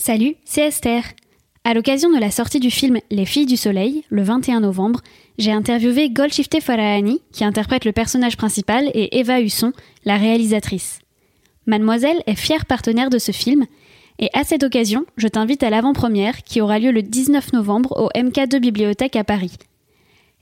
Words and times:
Salut, 0.00 0.36
c'est 0.44 0.62
Esther. 0.62 1.02
À 1.64 1.74
l'occasion 1.74 2.08
de 2.08 2.20
la 2.20 2.30
sortie 2.30 2.60
du 2.60 2.70
film 2.70 2.98
Les 3.10 3.24
Filles 3.26 3.46
du 3.46 3.56
Soleil, 3.56 4.04
le 4.10 4.22
21 4.22 4.60
novembre, 4.60 5.00
j'ai 5.38 5.50
interviewé 5.50 6.08
Golshifte 6.08 6.60
Farahani, 6.60 7.20
qui 7.32 7.44
interprète 7.44 7.84
le 7.84 7.90
personnage 7.90 8.36
principal, 8.36 8.92
et 8.94 9.18
Eva 9.18 9.40
Husson, 9.40 9.72
la 10.04 10.16
réalisatrice. 10.16 11.00
Mademoiselle 11.66 12.22
est 12.28 12.36
fière 12.36 12.64
partenaire 12.64 13.10
de 13.10 13.18
ce 13.18 13.32
film, 13.32 13.66
et 14.20 14.30
à 14.34 14.44
cette 14.44 14.62
occasion, 14.62 15.04
je 15.16 15.26
t'invite 15.26 15.64
à 15.64 15.70
l'avant-première 15.70 16.44
qui 16.44 16.60
aura 16.60 16.78
lieu 16.78 16.92
le 16.92 17.02
19 17.02 17.52
novembre 17.52 17.92
au 18.00 18.08
MK2 18.16 18.60
Bibliothèque 18.60 19.16
à 19.16 19.24
Paris. 19.24 19.56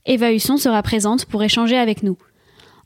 Eva 0.05 0.35
Husson 0.35 0.59
sera 0.59 0.83
présente 0.83 1.25
pour 1.25 1.43
échanger 1.43 1.79
avec 1.79 2.03
nous. 2.03 2.19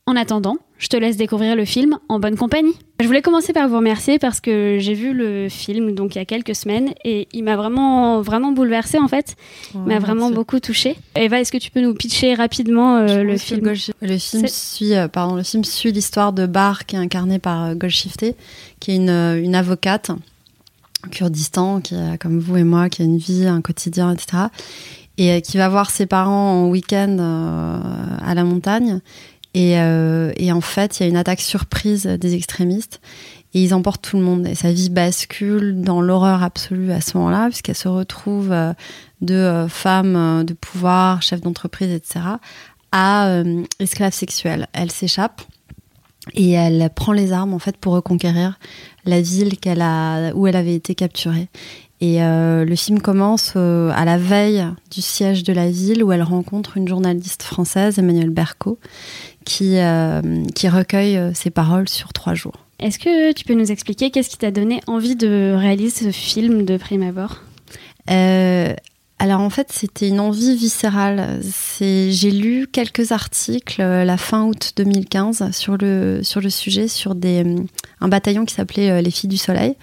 En 0.06 0.16
attendant, 0.16 0.56
je 0.78 0.88
te 0.88 0.96
laisse 0.96 1.16
découvrir 1.16 1.54
le 1.54 1.64
film 1.64 1.98
en 2.08 2.18
bonne 2.18 2.36
compagnie. 2.36 2.74
Je 3.00 3.06
voulais 3.06 3.22
commencer 3.22 3.52
par 3.52 3.68
vous 3.68 3.77
remercier 3.77 4.18
parce 4.18 4.41
que 4.41 4.78
j'ai 4.80 4.95
vu 4.95 5.12
le 5.12 5.48
film 5.48 5.95
donc 5.95 6.14
il 6.14 6.18
y 6.18 6.20
a 6.20 6.24
quelques 6.24 6.54
semaines 6.54 6.95
et 7.04 7.28
il 7.32 7.45
m'a 7.45 7.56
vraiment 7.56 8.20
vraiment 8.22 8.52
bouleversé 8.52 8.98
en 8.98 9.06
fait. 9.06 9.36
Il 9.75 9.80
m'a 9.83 9.98
vraiment 9.98 10.30
beaucoup 10.30 10.58
touché. 10.58 10.97
Eva, 11.14 11.41
est-ce 11.41 11.52
que 11.52 11.58
tu 11.58 11.70
peux 11.70 11.83
nous 11.83 11.94
pitcher 11.94 12.34
rapidement 12.34 12.97
euh, 12.97 13.22
le 13.22 13.36
film? 13.36 13.72
Le 14.00 14.19
film 14.19 14.48
suit 14.48 14.94
euh, 14.94 15.06
pardon, 15.06 15.36
le 15.36 15.42
film 15.42 15.64
suit 15.64 15.92
l'histoire 15.92 16.32
de 16.32 16.47
Bar 16.47 16.86
qui 16.86 16.97
est 16.97 16.98
incarnée 16.98 17.38
par 17.38 17.64
euh, 17.64 17.75
Golshifte, 17.75 18.25
qui 18.80 18.91
est 18.91 18.97
une, 18.97 19.10
une 19.10 19.55
avocate 19.55 20.10
Kurdistan 21.10 21.80
qui 21.80 21.94
a 21.94 22.16
comme 22.16 22.38
vous 22.38 22.56
et 22.56 22.64
moi 22.64 22.88
qui 22.88 23.03
a 23.03 23.05
une 23.05 23.19
vie, 23.19 23.47
un 23.47 23.60
quotidien, 23.60 24.12
etc. 24.12 24.44
Et 25.19 25.42
qui 25.42 25.58
va 25.58 25.69
voir 25.69 25.91
ses 25.91 26.06
parents 26.06 26.64
en 26.64 26.69
week-end 26.70 27.19
à 28.25 28.34
la 28.34 28.44
montagne 28.44 29.00
et, 29.55 29.79
euh, 29.81 30.33
et, 30.37 30.53
en 30.53 30.61
fait, 30.61 30.98
il 30.98 31.03
y 31.03 31.06
a 31.06 31.09
une 31.09 31.17
attaque 31.17 31.41
surprise 31.41 32.06
des 32.06 32.34
extrémistes 32.34 33.01
et 33.53 33.62
ils 33.62 33.75
emportent 33.75 34.03
tout 34.03 34.17
le 34.17 34.23
monde. 34.23 34.47
Et 34.47 34.55
sa 34.55 34.73
vie 34.73 34.91
bascule 34.91 35.81
dans 35.81 36.01
l'horreur 36.01 36.43
absolue 36.43 36.93
à 36.93 37.01
ce 37.01 37.17
moment-là, 37.17 37.47
puisqu'elle 37.48 37.77
se 37.77 37.89
retrouve 37.89 38.53
euh, 38.53 38.73
de 39.21 39.34
euh, 39.34 39.69
femme 39.69 40.45
de 40.45 40.55
pouvoir, 40.55 41.23
chef 41.23 41.41
d'entreprise, 41.41 41.91
etc., 41.91 42.21
à 42.93 43.43
esclave 43.78 44.12
sexuelle. 44.12 44.67
Elle 44.73 44.91
s'échappe 44.91 45.43
et 46.34 46.51
elle 46.51 46.91
prend 46.93 47.12
les 47.12 47.33
armes 47.33 47.55
en 47.55 47.61
fait 47.61 47.77
pour 47.77 47.93
reconquérir 47.93 48.59
la 49.05 49.21
ville 49.21 49.56
a, 49.81 50.33
où 50.34 50.48
elle 50.48 50.56
avait 50.56 50.75
été 50.75 50.97
capturée. 50.97 51.48
Et 52.01 52.23
euh, 52.23 52.65
le 52.65 52.77
film 52.77 53.01
commence 53.01 53.53
euh, 53.56 53.91
à 53.95 54.05
la 54.06 54.17
veille 54.17 54.65
du 54.91 55.03
siège 55.03 55.43
de 55.45 55.53
la 55.53 55.70
ville 55.70 56.03
où 56.03 56.12
elle 56.12 56.23
rencontre 56.23 56.79
une 56.79 56.89
journaliste 56.89 57.43
française, 57.43 57.98
Emmanuelle 57.98 58.31
Berco, 58.31 58.79
qui, 59.45 59.77
euh, 59.77 60.23
qui 60.55 60.69
recueille 60.69 61.19
ses 61.34 61.51
paroles 61.51 61.89
sur 61.89 62.12
trois 62.12 62.34
jours. 62.34 62.67
Est-ce 62.78 62.98
que 62.98 63.33
tu 63.33 63.45
peux 63.45 63.55
nous 63.55 63.71
expliquer 63.71 64.11
qu'est-ce 64.11 64.31
qui 64.31 64.39
t'a 64.39 64.51
donné 64.51 64.81
envie 64.87 65.17
de 65.17 65.55
réaliser 65.55 66.06
ce 66.06 66.11
film 66.11 66.65
de 66.65 66.78
prime 66.78 67.03
abord? 67.03 67.43
Alors 69.22 69.42
en 69.42 69.50
fait, 69.50 69.70
c'était 69.70 70.08
une 70.08 70.18
envie 70.18 70.56
viscérale. 70.56 71.40
J'ai 71.78 72.31
lu 72.31 72.66
quelques 72.66 73.12
articles 73.12 73.82
la 73.82 74.16
fin 74.16 74.44
août 74.44 74.72
2015 74.76 75.50
sur 75.53 75.76
le, 75.76 76.20
sur 76.22 76.41
le 76.41 76.48
sujet, 76.48 76.88
sur 76.88 77.14
des, 77.14 77.44
un 78.00 78.09
bataillon 78.09 78.47
qui 78.47 78.54
s'appelait 78.54 79.03
Les 79.03 79.10
Filles 79.10 79.28
du 79.28 79.36
Soleil, 79.36 79.76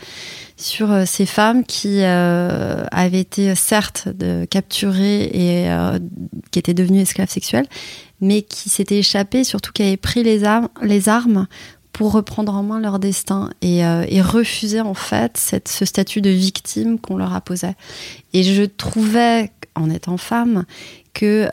sur 0.57 0.91
euh, 0.91 1.03
ces 1.05 1.25
femmes 1.27 1.63
qui 1.63 1.99
euh, 2.01 2.83
avaient 2.91 3.19
été 3.19 3.53
certes 3.55 4.09
capturées 4.49 5.25
et 5.25 5.69
euh, 5.69 5.99
qui 6.51 6.59
étaient 6.59 6.73
devenues 6.73 7.01
esclaves 7.01 7.29
sexuelles, 7.29 7.67
mais 8.19 8.41
qui 8.41 8.69
s'étaient 8.69 8.97
échappées, 8.97 9.43
surtout 9.43 9.71
qui 9.71 9.83
avaient 9.83 9.97
pris 9.97 10.23
les, 10.23 10.43
les 10.81 11.09
armes 11.09 11.47
pour 11.97 12.11
reprendre 12.11 12.53
en 12.55 12.63
main 12.63 12.79
leur 12.79 12.99
destin 12.99 13.49
et, 13.61 13.79
et 13.79 14.21
refuser 14.21 14.81
en 14.81 14.93
fait 14.93 15.35
cette, 15.35 15.67
ce 15.67 15.83
statut 15.83 16.21
de 16.21 16.29
victime 16.29 16.99
qu'on 16.99 17.17
leur 17.17 17.33
imposait. 17.33 17.73
Et 18.33 18.43
je 18.43 18.63
trouvais, 18.63 19.51
en 19.75 19.89
étant 19.89 20.17
femme, 20.17 20.65
que 21.13 21.49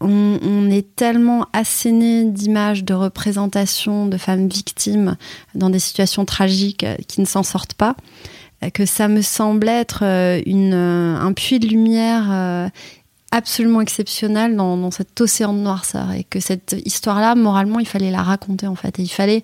on, 0.00 0.38
on, 0.42 0.70
est 0.70 0.96
tellement 0.96 1.46
asséné 1.52 2.24
d'images, 2.24 2.84
de 2.84 2.94
représentations 2.94 4.06
de 4.06 4.16
femmes 4.16 4.48
victimes 4.48 5.16
dans 5.54 5.68
des 5.68 5.78
situations 5.78 6.24
tragiques 6.24 6.86
qui 7.06 7.20
ne 7.20 7.26
s'en 7.26 7.42
sortent 7.42 7.74
pas, 7.74 7.94
que 8.70 8.86
ça 8.86 9.08
me 9.08 9.22
semblait 9.22 9.80
être 9.80 10.04
euh, 10.04 10.40
euh, 10.46 11.16
un 11.16 11.32
puits 11.32 11.58
de 11.58 11.66
lumière 11.66 12.26
euh, 12.30 12.68
absolument 13.34 13.80
exceptionnel 13.80 14.56
dans, 14.56 14.90
cet 14.90 15.20
océan 15.20 15.52
de 15.52 15.58
noirceur 15.58 16.12
et 16.12 16.24
que 16.24 16.40
cette 16.40 16.76
histoire-là, 16.84 17.34
moralement, 17.34 17.80
il 17.80 17.86
fallait 17.86 18.10
la 18.10 18.22
raconter 18.22 18.66
en 18.66 18.74
fait. 18.74 18.98
Et 18.98 19.02
il 19.02 19.08
fallait, 19.08 19.42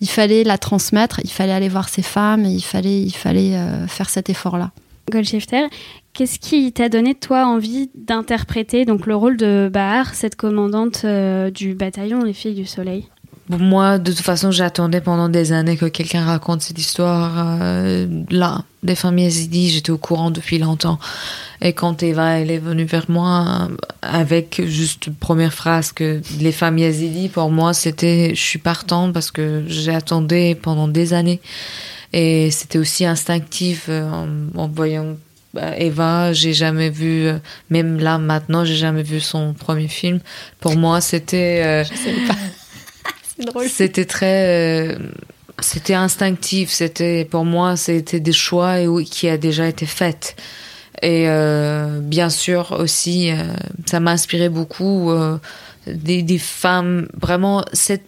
il 0.00 0.08
fallait 0.08 0.44
la 0.44 0.58
transmettre, 0.58 1.20
il 1.24 1.30
fallait 1.30 1.52
aller 1.52 1.68
voir 1.68 1.88
ces 1.88 2.02
femmes 2.02 2.44
et 2.44 2.50
il 2.50 2.62
fallait, 2.62 3.02
il 3.02 3.14
fallait 3.14 3.56
faire 3.86 4.10
cet 4.10 4.28
effort-là. 4.28 4.72
Goldshifter, 5.10 5.68
qu'est-ce 6.12 6.38
qui 6.38 6.72
t'a 6.72 6.88
donné 6.88 7.14
toi 7.14 7.46
envie 7.46 7.90
d'interpréter 7.94 8.84
donc 8.84 9.06
le 9.06 9.14
rôle 9.14 9.36
de 9.36 9.70
Bahar, 9.72 10.14
cette 10.14 10.36
commandante 10.36 11.06
du 11.06 11.74
bataillon 11.74 12.22
Les 12.24 12.34
Filles 12.34 12.54
du 12.54 12.66
Soleil? 12.66 13.08
Moi, 13.48 13.98
de 13.98 14.12
toute 14.12 14.24
façon, 14.24 14.50
j'attendais 14.50 15.00
pendant 15.00 15.30
des 15.30 15.52
années 15.52 15.78
que 15.78 15.86
quelqu'un 15.86 16.24
raconte 16.24 16.60
cette 16.60 16.78
histoire 16.78 17.32
euh, 17.62 18.06
là, 18.30 18.62
des 18.82 18.94
familles 18.94 19.24
yazidis. 19.24 19.70
J'étais 19.70 19.90
au 19.90 19.96
courant 19.96 20.30
depuis 20.30 20.58
longtemps. 20.58 20.98
Et 21.62 21.72
quand 21.72 22.02
Eva, 22.02 22.38
elle 22.38 22.50
est 22.50 22.58
venue 22.58 22.84
vers 22.84 23.10
moi 23.10 23.68
avec 24.02 24.62
juste 24.66 25.06
une 25.06 25.14
première 25.14 25.54
phrase 25.54 25.92
que 25.92 26.20
les 26.38 26.52
femmes 26.52 26.76
yazidis, 26.76 27.28
pour 27.30 27.50
moi, 27.50 27.72
c'était 27.72 28.34
je 28.34 28.40
suis 28.40 28.58
partant 28.58 29.12
parce 29.12 29.30
que 29.30 29.64
j'ai 29.66 29.94
attendu 29.94 30.54
pendant 30.60 30.86
des 30.86 31.14
années. 31.14 31.40
Et 32.12 32.50
c'était 32.50 32.78
aussi 32.78 33.06
instinctif 33.06 33.86
euh, 33.88 34.10
en, 34.10 34.28
en 34.58 34.68
voyant 34.68 35.16
bah, 35.54 35.76
Eva, 35.78 36.34
j'ai 36.34 36.52
jamais 36.52 36.90
vu, 36.90 37.26
euh, 37.26 37.38
même 37.70 37.98
là 37.98 38.18
maintenant, 38.18 38.66
j'ai 38.66 38.76
jamais 38.76 39.02
vu 39.02 39.20
son 39.20 39.54
premier 39.54 39.88
film. 39.88 40.20
Pour 40.60 40.76
moi, 40.76 41.00
c'était. 41.00 41.84
je 41.84 42.57
C'était 43.68 44.04
très. 44.04 44.94
Euh, 44.94 44.98
c'était 45.60 45.94
instinctif. 45.94 46.70
C'était 46.70 47.24
pour 47.24 47.44
moi, 47.44 47.76
c'était 47.76 48.20
des 48.20 48.32
choix 48.32 48.76
qui 49.04 49.28
a 49.28 49.36
déjà 49.36 49.68
été 49.68 49.86
faits. 49.86 50.36
Et 51.02 51.28
euh, 51.28 52.00
bien 52.00 52.28
sûr 52.28 52.76
aussi, 52.78 53.30
euh, 53.30 53.36
ça 53.86 54.00
m'a 54.00 54.12
inspiré 54.12 54.48
beaucoup 54.48 55.12
des, 55.86 56.22
des, 56.22 56.38
femmes. 56.38 57.08
Vraiment, 57.20 57.64
cette, 57.72 58.06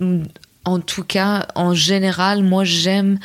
en 0.64 0.80
tout 0.80 1.04
cas, 1.04 1.46
en 1.54 1.74
général, 1.74 2.42
moi 2.42 2.64
j'aime 2.64 3.18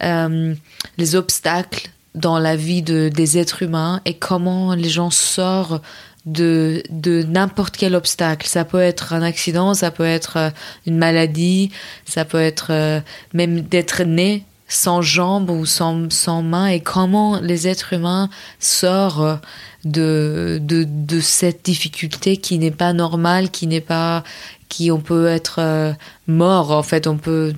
les 0.00 1.14
obstacles 1.14 1.90
dans 2.14 2.38
la 2.38 2.56
vie 2.56 2.82
de, 2.82 3.08
des 3.08 3.38
êtres 3.38 3.62
humains 3.62 4.00
et 4.04 4.14
comment 4.14 4.74
les 4.74 4.90
gens 4.90 5.10
sortent 5.10 5.82
de, 6.26 6.82
de 6.90 7.22
n'importe 7.22 7.76
quel 7.76 7.94
obstacle. 7.94 8.46
Ça 8.46 8.64
peut 8.64 8.80
être 8.80 9.12
un 9.12 9.22
accident, 9.22 9.74
ça 9.74 9.90
peut 9.90 10.06
être 10.06 10.36
euh, 10.36 10.50
une 10.86 10.98
maladie, 10.98 11.70
ça 12.04 12.24
peut 12.24 12.40
être 12.40 12.68
euh, 12.70 13.00
même 13.34 13.60
d'être 13.62 14.02
né 14.02 14.44
sans 14.68 15.02
jambes 15.02 15.50
ou 15.50 15.66
sans, 15.66 16.10
sans 16.10 16.42
mains. 16.42 16.68
Et 16.68 16.80
comment 16.80 17.40
les 17.40 17.68
êtres 17.68 17.92
humains 17.92 18.30
sortent 18.58 19.42
de, 19.84 20.58
de, 20.62 20.86
de 20.88 21.20
cette 21.20 21.64
difficulté 21.64 22.36
qui 22.36 22.58
n'est 22.58 22.70
pas 22.70 22.92
normale, 22.92 23.50
qui 23.50 23.66
n'est 23.66 23.80
pas, 23.80 24.22
qui 24.68 24.90
on 24.90 25.00
peut 25.00 25.26
être 25.26 25.56
euh, 25.58 25.92
mort 26.26 26.70
en 26.70 26.82
fait, 26.82 27.06
on 27.06 27.18
peut, 27.18 27.52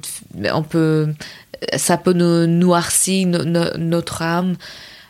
on 0.53 0.63
peut, 0.63 1.15
ça 1.77 1.97
peut 1.99 2.15
nous 2.15 2.47
noircir 2.47 3.29
notre 3.29 4.23
âme 4.23 4.57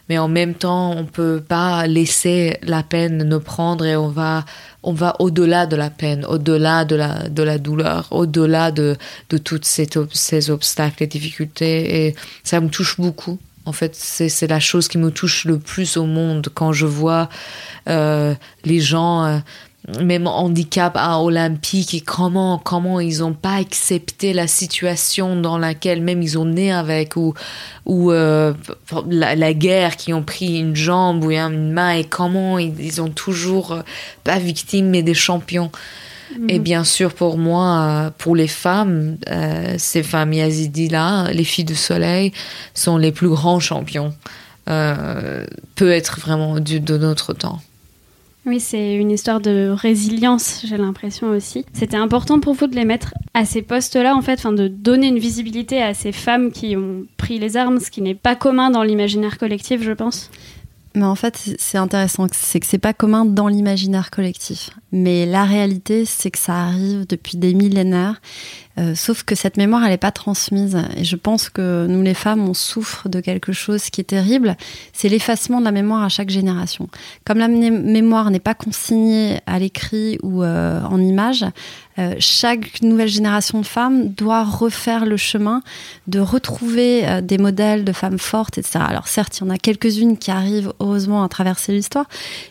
mais 0.09 0.19
en 0.19 0.29
même 0.29 0.55
temps, 0.55 0.93
on 0.97 1.05
peut 1.05 1.43
pas 1.47 1.87
laisser 1.87 2.59
la 2.63 2.83
peine 2.83 3.23
nous 3.25 3.41
prendre 3.41 3.87
et 3.87 3.97
on 3.97 4.09
va, 4.09 4.45
on 4.83 4.93
va 4.93 5.17
au-delà 5.19 5.67
de 5.67 5.77
la 5.77 5.91
peine, 5.91 6.25
au-delà 6.27 6.85
de 6.85 6.97
la, 6.97 7.29
de 7.29 7.43
la 7.43 7.59
douleur, 7.59 8.09
au-delà 8.11 8.71
de, 8.71 8.97
de 9.31 9.39
toutes 9.39 9.65
ces, 9.65 9.89
ces 10.13 10.51
obstacles 10.51 11.03
et 11.03 11.07
difficultés. 11.07 12.07
Et 12.07 12.15
ça 12.43 12.61
me 12.61 12.69
touche 12.69 13.01
beaucoup. 13.01 13.39
En 13.67 13.73
fait, 13.73 13.95
c'est 13.95 14.47
la 14.47 14.61
chose 14.61 14.89
qui 14.89 14.99
me 14.99 15.11
touche 15.11 15.47
le 15.47 15.59
plus 15.59 15.97
au 15.97 16.05
monde 16.05 16.49
quand 16.53 16.73
je 16.73 16.85
vois 16.85 17.31
euh, 17.89 18.35
les 18.65 18.81
gens 18.81 19.25
euh, 19.25 19.39
même 20.03 20.27
handicap 20.27 20.95
à 20.97 21.21
olympique 21.21 21.93
et 21.93 22.01
comment 22.01 22.59
comment 22.59 23.01
ils 23.01 23.23
ont 23.23 23.35
pas 23.35 23.57
accepté 23.57 24.33
la 24.33 24.47
situation 24.47 25.37
dans 25.39 25.59
laquelle 25.59 26.01
même 26.01 26.23
ils 26.23 26.39
ont 26.39 26.47
né 26.47 26.73
avec 26.73 27.17
ou 27.17 27.35
ou 27.85 28.11
euh, 28.11 28.55
la, 29.11 29.53
guerre 29.53 29.97
qui 29.97 30.15
ont 30.15 30.23
pris 30.23 30.59
une 30.59 30.75
jambe 30.75 31.23
ou 31.23 31.31
une 31.31 31.73
main 31.73 31.93
et 31.93 32.05
comment 32.05 32.59
ils, 32.59 33.03
ont 33.03 33.11
toujours 33.11 33.73
euh, 33.73 33.83
pas 34.25 34.39
victimes 34.39 34.89
mais 34.89 35.03
des 35.03 35.15
champions. 35.15 35.71
Mhm. 36.39 36.49
et 36.49 36.59
bien 36.59 36.85
sûr 36.85 37.13
pour 37.13 37.37
moi 37.37 38.11
pour 38.17 38.35
les 38.35 38.49
femmes 38.49 39.19
ces 39.77 40.03
femmes 40.03 40.33
yazidis 40.33 40.89
là 40.89 41.31
les 41.31 41.45
filles 41.45 41.67
du 41.67 41.75
soleil 41.75 42.33
sont 42.73 42.97
les 42.97 43.13
plus 43.13 43.29
grands 43.29 43.61
champions. 43.61 44.15
Peut 44.65 45.93
être 45.93 46.19
vraiment 46.21 46.59
de 46.59 46.97
notre 46.97 47.35
temps 47.35 47.61
oui, 48.47 48.61
c'est 48.61 48.95
une 48.95 49.11
histoire 49.11 49.41
de 49.41 49.71
résilience, 49.75 50.65
j'ai 50.67 50.77
l'impression 50.77 51.29
aussi. 51.29 51.65
C'était 51.73 51.97
important 51.97 52.41
pour 52.41 52.53
vous 52.55 52.67
de 52.67 52.77
les 52.77 52.85
mettre 52.85 53.15
à 53.33 53.47
ces 53.47 53.63
postes-là, 53.63 54.15
en 54.15 54.21
fait, 54.21 54.35
enfin, 54.35 54.53
de 54.53 54.69
donner 54.69 55.09
une 55.09 55.19
visibilité 55.19 55.83
à 55.83 55.95
ces 55.95 56.13
femmes 56.13 56.53
qui 56.53 56.77
ont 56.77 57.07
pris 57.17 57.39
les 57.39 57.57
armes, 57.57 57.81
ce 57.81 57.91
qui 57.91 58.03
n'est 58.03 58.15
pas 58.15 58.37
commun 58.37 58.71
dans 58.71 58.83
l'imaginaire 58.83 59.39
collectif, 59.39 59.83
je 59.83 59.93
pense. 59.93 60.31
Mais 60.95 61.05
en 61.05 61.17
fait, 61.17 61.57
c'est 61.59 61.79
intéressant, 61.79 62.27
c'est 62.31 62.61
que 62.61 62.67
c'est 62.67 62.79
pas 62.79 62.93
commun 62.93 63.25
dans 63.25 63.49
l'imaginaire 63.49 64.11
collectif. 64.11 64.71
Mais 64.93 65.27
la 65.27 65.45
réalité, 65.45 66.05
c'est 66.05 66.31
que 66.31 66.39
ça 66.39 66.55
arrive 66.55 67.05
depuis 67.09 67.37
des 67.37 67.53
millénaires. 67.53 68.21
Euh, 68.77 68.95
sauf 68.97 69.23
que 69.23 69.35
cette 69.35 69.57
mémoire, 69.57 69.85
elle 69.85 69.91
n'est 69.91 69.99
pas 69.99 70.11
transmise. 70.11 70.79
Et 70.97 71.05
je 71.05 71.17
pense 71.17 71.49
que 71.49 71.87
nous, 71.89 72.03
les 72.03 72.15
femmes, 72.15 72.49
on 72.49 72.55
souffre 72.55 73.09
de 73.09 73.21
quelque 73.21 73.53
chose 73.53 73.89
qui 73.91 74.01
est 74.01 74.05
terrible. 74.05 74.57
C'est 74.93 75.09
l'effacement 75.09 75.61
de 75.61 75.65
la 75.65 75.73
mémoire 75.73 76.03
à 76.03 76.09
chaque 76.09 76.31
génération. 76.31 76.89
Comme 77.25 77.39
la 77.39 77.49
mémoire 77.49 78.31
n'est 78.31 78.41
pas 78.41 78.55
consignée 78.55 79.39
à 79.47 79.59
l'écrit 79.59 80.19
ou 80.23 80.43
euh, 80.43 80.83
en 80.83 81.01
image, 81.01 81.45
euh, 82.01 82.17
chaque 82.19 82.83
nouvelle 82.83 83.09
génération 83.09 83.61
de 83.61 83.67
femmes 83.67 84.09
doit 84.09 84.43
refaire 84.43 85.07
le 85.07 85.17
chemin 85.17 85.63
de 86.09 86.19
retrouver 86.19 87.21
des 87.23 87.39
modèles 87.39 87.85
de 87.85 87.93
femmes 87.93 88.19
fortes, 88.19 88.59
etc. 88.59 88.81
Alors 88.89 89.07
certes, 89.07 89.39
il 89.39 89.45
y 89.45 89.47
en 89.47 89.51
a 89.51 89.59
quelques-unes 89.59 90.19
qui 90.19 90.33
arrivent 90.33 90.73
heureusement 90.81 91.23
à 91.23 91.29
traverser 91.29 91.73
l'histoire, 91.73 92.07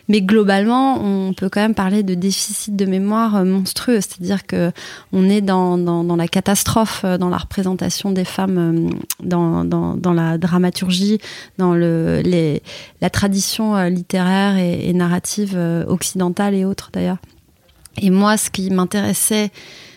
mais 0.08 0.22
globalement, 0.22 1.02
on 1.02 1.34
peut 1.34 1.50
quand 1.50 1.60
même 1.60 1.74
parler 1.74 2.02
de 2.02 2.14
déficit 2.14 2.74
de 2.74 2.86
mémoire 2.86 3.44
monstrueux. 3.44 4.00
C'est-à-dire 4.00 4.46
que 4.46 4.72
on 5.12 5.28
est 5.28 5.42
dans 5.42 5.76
la 6.16 6.28
catastrophe, 6.28 7.02
euh, 7.04 7.18
dans 7.18 7.28
la 7.28 7.36
représentation 7.36 8.10
des 8.10 8.24
femmes, 8.24 8.58
euh, 8.58 8.90
dans, 9.22 9.64
dans, 9.64 10.12
la 10.12 10.38
dramaturgie, 10.38 11.18
dans 11.58 11.74
le, 11.74 12.20
les, 12.24 12.62
la 13.00 13.10
tradition 13.10 13.76
euh, 13.76 13.88
littéraire 13.88 14.56
et, 14.56 14.92
narrative 14.92 15.58
occidentale 15.88 16.54
et 16.54 16.64
autres 16.64 16.90
d'ailleurs. 16.92 17.18
Et 18.00 18.10
moi, 18.10 18.36
ce 18.36 18.48
qui 18.48 18.70
m'intéressait 18.70 19.50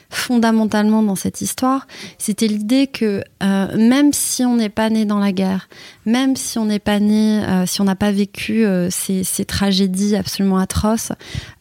fondamentalement 0.09 1.03
dans 1.03 1.15
cette 1.15 1.41
histoire, 1.41 1.87
c'était 2.17 2.47
l'idée 2.47 2.87
que 2.87 3.23
même 3.41 4.13
si 4.13 4.45
on 4.45 4.55
n'est 4.55 4.69
pas 4.69 4.89
né 4.89 5.05
dans 5.05 5.19
la 5.19 5.31
guerre, 5.31 5.67
même 6.05 6.35
si 6.35 6.57
on 6.57 6.65
n'est 6.65 6.79
pas 6.79 6.99
né, 6.99 7.43
si 7.65 7.81
on 7.81 7.85
n'a 7.85 7.95
pas 7.95 8.11
vécu 8.11 8.65
ces, 8.89 9.23
ces, 9.23 9.45
tragédies 9.45 10.15
absolument 10.15 10.57
atroces, 10.57 11.11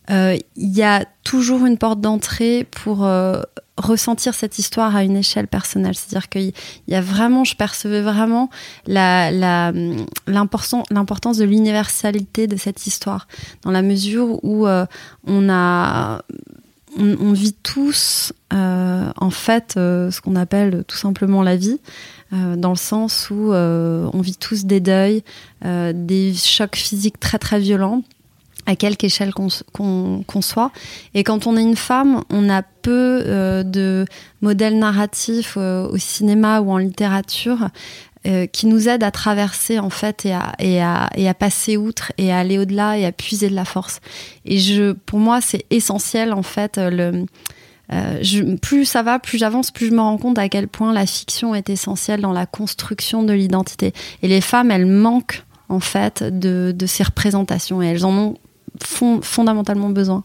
il 0.08 0.40
y 0.56 0.82
a 0.82 1.04
toujours 1.24 1.66
une 1.66 1.78
porte 1.78 2.00
d'entrée 2.00 2.66
pour 2.70 3.06
ressentir 3.76 4.34
cette 4.34 4.58
histoire 4.58 4.96
à 4.96 5.04
une 5.04 5.16
échelle 5.16 5.46
personnelle. 5.48 5.94
C'est-à-dire 5.94 6.28
qu'il 6.28 6.52
y 6.88 6.94
a 6.94 7.00
vraiment, 7.00 7.44
je 7.44 7.56
percevais 7.56 8.02
vraiment 8.02 8.50
l'importance 8.86 11.38
de 11.38 11.44
l'universalité 11.44 12.46
de 12.46 12.56
cette 12.56 12.86
histoire, 12.86 13.26
dans 13.62 13.70
la 13.70 13.80
mesure 13.82 14.44
où 14.44 14.66
euh, 14.66 14.86
on 15.26 15.48
a 15.50 16.22
on, 16.98 17.32
vit 17.32 17.54
tous 17.54 18.32
euh, 18.52 19.10
en 19.16 19.30
fait 19.30 19.74
euh, 19.76 20.10
ce 20.10 20.20
qu'on 20.20 20.36
appelle 20.36 20.84
tout 20.86 20.96
simplement 20.96 21.42
la 21.42 21.56
vie, 21.56 21.78
dans 22.32 22.70
le 22.70 22.76
sens 22.76 23.30
où 23.30 23.52
on 23.52 24.20
vit 24.20 24.36
tous 24.36 24.64
des 24.64 24.80
deuils, 24.80 25.22
des 25.62 26.34
chocs 26.34 26.74
physiques 26.74 27.20
très 27.20 27.38
très 27.38 27.60
violents 27.60 28.02
à 28.66 28.74
quelque 28.74 29.04
échelle 29.04 29.32
qu'on 29.32 30.42
soit. 30.42 30.72
Et 31.14 31.24
quand 31.24 31.46
on 31.46 31.56
est 31.56 31.62
une 31.62 31.76
femme, 31.76 32.22
on 32.30 32.50
a 32.50 32.62
peu 32.62 33.22
euh, 33.26 33.62
de 33.62 34.04
modèles 34.42 34.78
narratifs 34.78 35.54
euh, 35.56 35.88
au 35.88 35.96
cinéma 35.96 36.60
ou 36.60 36.70
en 36.70 36.78
littérature 36.78 37.68
euh, 38.26 38.46
qui 38.46 38.66
nous 38.66 38.88
aident 38.88 39.04
à 39.04 39.10
traverser 39.10 39.78
en 39.78 39.90
fait 39.90 40.26
et 40.26 40.32
à, 40.32 40.52
et 40.58 40.82
à, 40.82 41.10
et 41.16 41.28
à 41.28 41.34
passer 41.34 41.76
outre 41.76 42.12
et 42.18 42.32
à 42.32 42.38
aller 42.38 42.58
au-delà 42.58 42.98
et 42.98 43.04
à 43.04 43.12
puiser 43.12 43.48
de 43.48 43.54
la 43.54 43.64
force. 43.64 44.00
Et 44.44 44.58
je, 44.58 44.92
pour 44.92 45.18
moi, 45.18 45.40
c'est 45.40 45.64
essentiel 45.70 46.32
en 46.32 46.42
fait. 46.42 46.78
Le, 46.78 47.26
je, 47.90 48.56
plus 48.56 48.84
ça 48.84 49.02
va, 49.02 49.18
plus 49.18 49.38
j'avance, 49.38 49.70
plus 49.70 49.86
je 49.86 49.92
me 49.92 50.00
rends 50.00 50.18
compte 50.18 50.38
à 50.38 50.48
quel 50.48 50.66
point 50.66 50.92
la 50.92 51.06
fiction 51.06 51.54
est 51.54 51.70
essentielle 51.70 52.20
dans 52.20 52.32
la 52.32 52.46
construction 52.46 53.22
de 53.22 53.32
l'identité. 53.32 53.92
Et 54.22 54.28
les 54.28 54.40
femmes, 54.40 54.70
elles 54.70 54.86
manquent 54.86 55.44
en 55.68 55.80
fait 55.80 56.22
de, 56.22 56.74
de 56.76 56.86
ces 56.86 57.04
représentations 57.04 57.82
et 57.82 57.86
elles 57.86 58.04
en 58.04 58.12
ont 58.12 58.34
fondamentalement 59.22 59.90
besoin. 59.90 60.24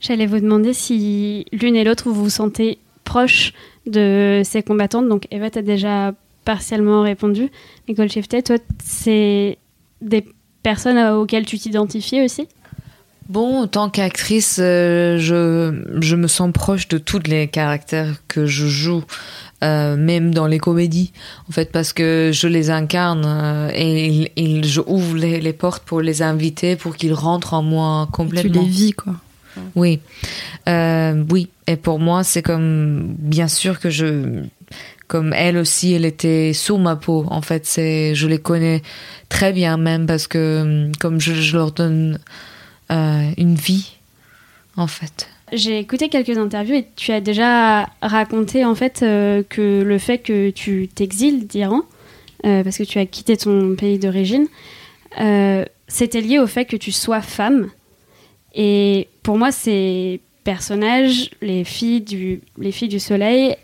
J'allais 0.00 0.26
vous 0.26 0.40
demander 0.40 0.72
si 0.72 1.46
l'une 1.52 1.76
et 1.76 1.84
l'autre 1.84 2.08
vous 2.08 2.24
vous 2.24 2.30
sentez 2.30 2.78
proche 3.04 3.52
de 3.86 4.42
ces 4.44 4.62
combattantes. 4.62 5.08
Donc 5.08 5.26
Eva, 5.30 5.50
tu 5.50 5.58
as 5.58 5.62
déjà 5.62 6.14
partiellement 6.50 7.02
répondu. 7.02 7.48
Nicole 7.88 8.10
Shiftet, 8.10 8.42
toi, 8.42 8.56
c'est 8.82 9.58
des 10.02 10.24
personnes 10.64 10.98
auxquelles 10.98 11.46
tu 11.46 11.56
t'identifies 11.60 12.22
aussi? 12.22 12.48
Bon, 13.28 13.62
en 13.62 13.66
tant 13.68 13.88
qu'actrice, 13.88 14.58
euh, 14.60 15.16
je, 15.18 16.00
je 16.00 16.16
me 16.16 16.26
sens 16.26 16.50
proche 16.52 16.88
de 16.88 16.98
tous 16.98 17.22
les 17.28 17.46
caractères 17.46 18.16
que 18.26 18.46
je 18.46 18.66
joue. 18.66 19.04
Euh, 19.62 19.96
même 19.96 20.34
dans 20.34 20.48
les 20.48 20.58
comédies, 20.58 21.12
en 21.48 21.52
fait, 21.52 21.70
parce 21.70 21.92
que 21.92 22.30
je 22.32 22.48
les 22.48 22.70
incarne 22.70 23.24
euh, 23.26 23.70
et, 23.72 24.62
je 24.64 24.80
ouvre 24.84 25.18
les, 25.18 25.52
portes 25.52 25.84
pour 25.84 26.00
les 26.00 26.22
inviter, 26.22 26.74
pour 26.74 26.96
qu'ils 26.96 27.12
rentrent 27.12 27.54
en 27.54 27.62
moi 27.62 28.08
complètement. 28.10 28.62
tu 28.62 28.66
les 28.66 28.74
vis, 28.74 28.92
quoi. 28.92 29.14
Oui, 29.76 30.00
euh, 30.68 31.24
oui. 31.30 31.48
Et 31.66 31.76
pour 31.76 31.98
moi, 31.98 32.24
c'est 32.24 32.42
comme, 32.42 33.14
bien 33.18 33.48
sûr 33.48 33.78
que 33.78 33.90
je, 33.90 34.42
comme 35.10 35.32
elle 35.32 35.58
aussi, 35.58 35.92
elle 35.92 36.04
était 36.04 36.52
sous 36.52 36.78
ma 36.78 36.94
peau. 36.94 37.26
En 37.30 37.42
fait, 37.42 37.66
c'est, 37.66 38.14
je 38.14 38.28
les 38.28 38.38
connais 38.38 38.80
très 39.28 39.52
bien 39.52 39.76
même 39.76 40.06
parce 40.06 40.28
que, 40.28 40.88
comme 41.00 41.20
je, 41.20 41.56
leur 41.56 41.72
donne 41.72 42.20
une 42.88 43.56
vie, 43.56 43.96
en 44.76 44.86
fait. 44.86 45.28
J'ai 45.52 45.80
écouté 45.80 46.08
quelques 46.08 46.38
interviews 46.38 46.76
et 46.76 46.86
tu 46.94 47.10
as 47.10 47.20
déjà 47.20 47.88
raconté 48.02 48.64
en 48.64 48.76
fait 48.76 49.02
euh, 49.02 49.42
que 49.48 49.82
le 49.82 49.98
fait 49.98 50.18
que 50.18 50.50
tu 50.50 50.86
t'exiles 50.86 51.48
d'Iran, 51.48 51.82
euh, 52.46 52.62
parce 52.62 52.78
que 52.78 52.84
tu 52.84 53.00
as 53.00 53.06
quitté 53.06 53.36
ton 53.36 53.74
pays 53.74 53.98
d'origine, 53.98 54.46
euh, 55.20 55.64
c'était 55.88 56.20
lié 56.20 56.38
au 56.38 56.46
fait 56.46 56.66
que 56.66 56.76
tu 56.76 56.92
sois 56.92 57.20
femme. 57.20 57.68
Et 58.54 59.08
pour 59.24 59.38
moi, 59.38 59.50
ces 59.50 60.20
personnages, 60.44 61.30
les 61.42 61.64
filles 61.64 62.00
du, 62.00 62.42
les 62.56 62.70
filles 62.70 62.88
du 62.88 63.00
soleil, 63.00 63.56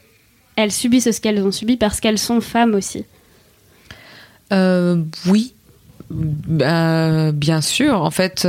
elles 0.56 0.72
subissent 0.72 1.10
ce 1.10 1.20
qu'elles 1.20 1.42
ont 1.42 1.52
subi 1.52 1.76
parce 1.76 2.00
qu'elles 2.00 2.18
sont 2.18 2.40
femmes 2.40 2.75
aussi. 2.75 3.04
oui, 4.50 5.54
bien 6.10 7.60
sûr. 7.60 8.02
En 8.02 8.10
fait 8.10 8.46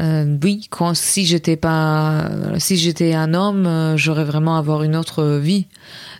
euh, 0.00 0.36
oui, 0.42 0.66
quand, 0.70 0.94
si 0.94 1.26
j'étais 1.26 1.56
pas, 1.56 2.30
si 2.58 2.76
j'étais 2.76 3.12
un 3.12 3.34
homme, 3.34 3.66
euh, 3.66 3.96
j'aurais 3.96 4.24
vraiment 4.24 4.56
avoir 4.56 4.82
une 4.82 4.96
autre 4.96 5.38
vie. 5.38 5.66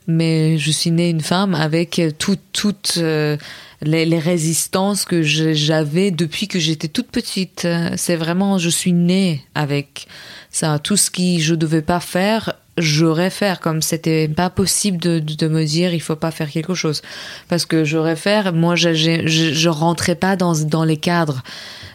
Mais 0.07 0.59
je 0.59 0.71
suis 0.71 0.91
née 0.91 1.09
une 1.09 1.21
femme 1.21 1.55
avec 1.55 2.01
toutes 2.19 2.41
toutes 2.53 2.95
euh, 2.99 3.37
les, 3.81 4.05
les, 4.07 4.19
résistances 4.19 5.05
que 5.05 5.23
j'avais 5.23 6.11
depuis 6.11 6.49
que 6.49 6.59
j'étais 6.59 6.89
toute 6.89 7.09
petite. 7.09 7.67
C'est 7.97 8.17
vraiment, 8.17 8.59
je 8.59 8.71
suis 8.71 8.93
née 8.93 9.45
avec 9.55 10.09
ça. 10.51 10.79
Tout 10.79 10.97
ce 10.97 11.11
qui 11.11 11.41
je 11.41 11.55
devais 11.55 11.83
pas 11.83 12.01
faire, 12.01 12.55
j'aurais 12.81 13.31
faire 13.31 13.61
comme 13.61 13.83
c'était 13.83 14.29
pas 14.29 14.51
possible 14.51 14.99
de, 14.99 15.49
me 15.49 15.65
dire 15.65 15.95
il 15.95 16.01
faut 16.01 16.17
pas 16.17 16.31
faire 16.31 16.51
quelque 16.51 16.75
chose 16.75 17.03
parce 17.49 17.67
que 17.67 17.85
j'aurais 17.85 18.17
faire 18.17 18.53
moi 18.53 18.77
je, 18.77 18.93
je, 18.95 19.69
rentrais 19.69 20.15
pas 20.15 20.37
dans 20.37 20.55
dans 20.55 20.85
les 20.85 20.97
cadres 20.97 21.43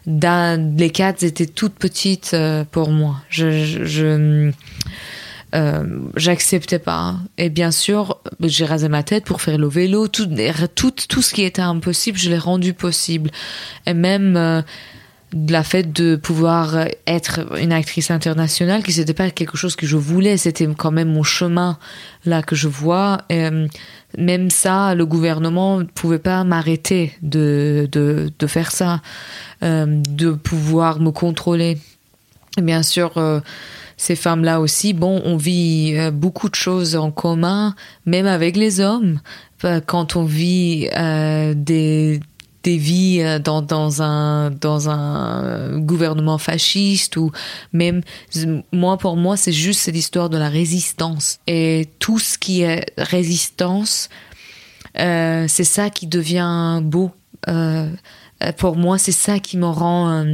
les 0.07 0.89
quatre 0.91 1.23
étaient 1.23 1.45
toutes 1.45 1.75
petites 1.75 2.31
euh, 2.33 2.63
pour 2.69 2.89
moi. 2.89 3.21
Je, 3.29 4.51
euh, 5.53 5.83
j'acceptais 6.15 6.79
pas. 6.79 7.15
Et 7.37 7.49
bien 7.49 7.71
sûr, 7.71 8.19
j'ai 8.41 8.65
rasé 8.65 8.89
ma 8.89 9.03
tête 9.03 9.25
pour 9.25 9.41
faire 9.41 9.57
le 9.57 9.67
vélo. 9.67 10.07
Tout, 10.07 10.27
tout, 10.75 10.91
tout 10.91 11.21
ce 11.21 11.33
qui 11.33 11.43
était 11.43 11.61
impossible, 11.61 12.17
je 12.17 12.29
l'ai 12.29 12.37
rendu 12.37 12.73
possible. 12.73 13.31
Et 13.85 13.93
même 13.93 14.35
euh, 14.35 14.61
la 15.33 15.63
fait 15.63 15.91
de 15.91 16.15
pouvoir 16.15 16.87
être 17.07 17.57
une 17.59 17.73
actrice 17.73 18.11
internationale, 18.11 18.83
qui 18.83 18.93
c'était 18.93 19.13
pas 19.13 19.29
quelque 19.31 19.57
chose 19.57 19.75
que 19.75 19.85
je 19.85 19.97
voulais, 19.97 20.37
c'était 20.37 20.67
quand 20.77 20.91
même 20.91 21.11
mon 21.11 21.23
chemin 21.23 21.77
là 22.25 22.41
que 22.41 22.55
je 22.55 22.67
vois. 22.67 23.21
Et, 23.29 23.49
même 24.17 24.49
ça, 24.49 24.95
le 24.95 25.05
gouvernement 25.05 25.79
ne 25.79 25.83
pouvait 25.83 26.19
pas 26.19 26.45
m'arrêter 26.45 27.11
de, 27.21 27.89
de, 27.91 28.31
de, 28.39 28.47
faire 28.47 28.71
ça, 28.71 29.01
euh, 29.61 29.85
de 29.85 30.31
pouvoir 30.31 31.01
me 31.01 31.11
contrôler. 31.11 31.77
bien 32.57 32.81
sûr, 32.81 33.13
ces 33.97 34.15
femmes-là 34.15 34.61
aussi, 34.61 34.93
bon, 34.93 35.21
on 35.25 35.35
vit 35.35 35.97
beaucoup 36.13 36.47
de 36.47 36.55
choses 36.55 36.95
en 36.95 37.11
commun, 37.11 37.75
même 38.05 38.25
avec 38.25 38.55
les 38.55 38.79
hommes. 38.79 39.19
Quand 39.85 40.15
on 40.15 40.23
vit 40.23 40.87
des 41.55 42.21
des 42.65 42.77
vies 42.77 43.21
euh, 43.21 43.37
dans, 43.37 43.61
dans, 43.61 44.01
un, 44.01 44.49
dans 44.49 44.89
un 44.89 45.79
gouvernement 45.79 46.39
fasciste 46.39 47.15
ou 47.15 47.31
même, 47.73 48.01
moi, 48.73 48.97
pour 48.97 49.15
moi, 49.15 49.37
c'est 49.37 49.51
juste 49.51 49.81
cette 49.81 49.95
histoire 49.95 50.29
de 50.29 50.37
la 50.37 50.49
résistance. 50.49 51.39
Et 51.45 51.87
tout 51.99 52.17
ce 52.17 52.37
qui 52.37 52.63
est 52.63 52.91
résistance, 52.97 54.09
euh, 54.97 55.45
c'est 55.47 55.63
ça 55.63 55.89
qui 55.91 56.07
devient 56.07 56.81
beau. 56.83 57.11
Euh, 57.47 57.87
pour 58.57 58.75
moi, 58.75 58.97
c'est 58.97 59.11
ça 59.11 59.39
qui 59.39 59.57
me 59.57 59.67
rend 59.67 60.25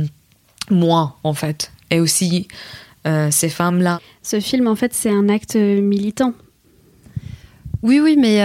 moi, 0.70 1.18
en 1.24 1.34
fait. 1.34 1.72
Et 1.92 2.00
aussi 2.00 2.48
ces 3.32 3.50
femmes-là. 3.50 4.00
Ce 4.24 4.40
film, 4.40 4.68
en 4.68 4.76
fait, 4.76 4.94
c'est 4.94 5.10
un 5.10 5.28
acte 5.28 5.56
militant. 5.56 6.34
Oui, 7.84 8.00
oui, 8.00 8.16
mais 8.18 8.42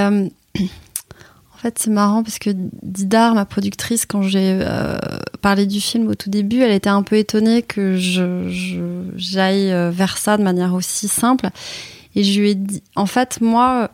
en 1.57 1.59
fait, 1.59 1.79
c'est 1.79 1.91
marrant 1.91 2.23
parce 2.23 2.39
que 2.39 2.51
Didar, 2.83 3.35
ma 3.35 3.47
productrice, 3.47 4.05
quand 4.05 4.21
j'ai 4.21 4.59
euh, 4.61 4.99
parlé 5.41 5.65
du 5.65 5.81
film 5.81 6.07
au 6.09 6.15
tout 6.15 6.29
début, 6.29 6.61
elle 6.61 6.73
était 6.73 6.91
un 6.91 7.03
peu 7.03 7.17
étonnée 7.17 7.63
que 7.63 7.97
j'aille 7.97 9.73
euh, 9.73 9.91
vers 9.91 10.19
ça 10.19 10.37
de 10.37 10.43
manière 10.43 10.75
aussi 10.75 11.09
simple. 11.09 11.49
Et 12.17 12.25
je 12.25 12.41
lui 12.41 12.51
ai 12.51 12.55
dit, 12.55 12.83
en 12.97 13.05
fait, 13.05 13.43
moi, 13.43 13.91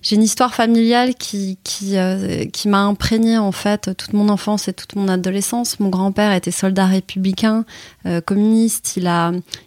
j'ai 0.00 0.16
une 0.16 0.22
histoire 0.22 0.54
familiale 0.54 1.14
qui, 1.14 1.58
qui, 1.62 1.98
euh, 1.98 2.46
qui 2.46 2.68
m'a 2.68 2.80
imprégné 2.80 3.36
en 3.36 3.52
fait 3.52 3.94
toute 3.94 4.14
mon 4.14 4.30
enfance 4.30 4.66
et 4.66 4.72
toute 4.72 4.96
mon 4.96 5.08
adolescence. 5.08 5.78
Mon 5.78 5.90
grand-père 5.90 6.32
était 6.32 6.50
soldat 6.50 6.86
républicain, 6.86 7.66
euh, 8.06 8.22
communiste. 8.22 8.96
Il 8.96 9.12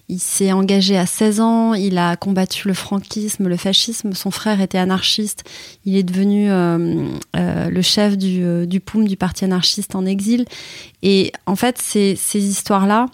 il 0.07 0.19
s'est 0.19 0.51
engagé 0.51 0.97
à 0.97 1.05
16 1.05 1.39
ans. 1.39 1.73
Il 1.75 1.99
a 1.99 2.15
combattu 2.15 2.67
le 2.67 2.73
franquisme, 2.73 3.47
le 3.47 3.57
fascisme. 3.57 4.13
Son 4.13 4.31
frère 4.31 4.59
était 4.59 4.79
anarchiste. 4.79 5.43
Il 5.85 5.95
est 5.95 6.03
devenu 6.03 6.49
euh, 6.49 7.05
le 7.33 7.81
chef 7.83 8.17
du, 8.17 8.65
du 8.65 8.79
POUM, 8.79 9.07
du 9.07 9.17
parti 9.17 9.45
anarchiste 9.45 9.93
en 9.93 10.07
exil. 10.07 10.45
Et 11.03 11.31
en 11.45 11.55
fait, 11.55 11.77
ces, 11.77 12.15
ces 12.15 12.43
histoires-là, 12.43 13.05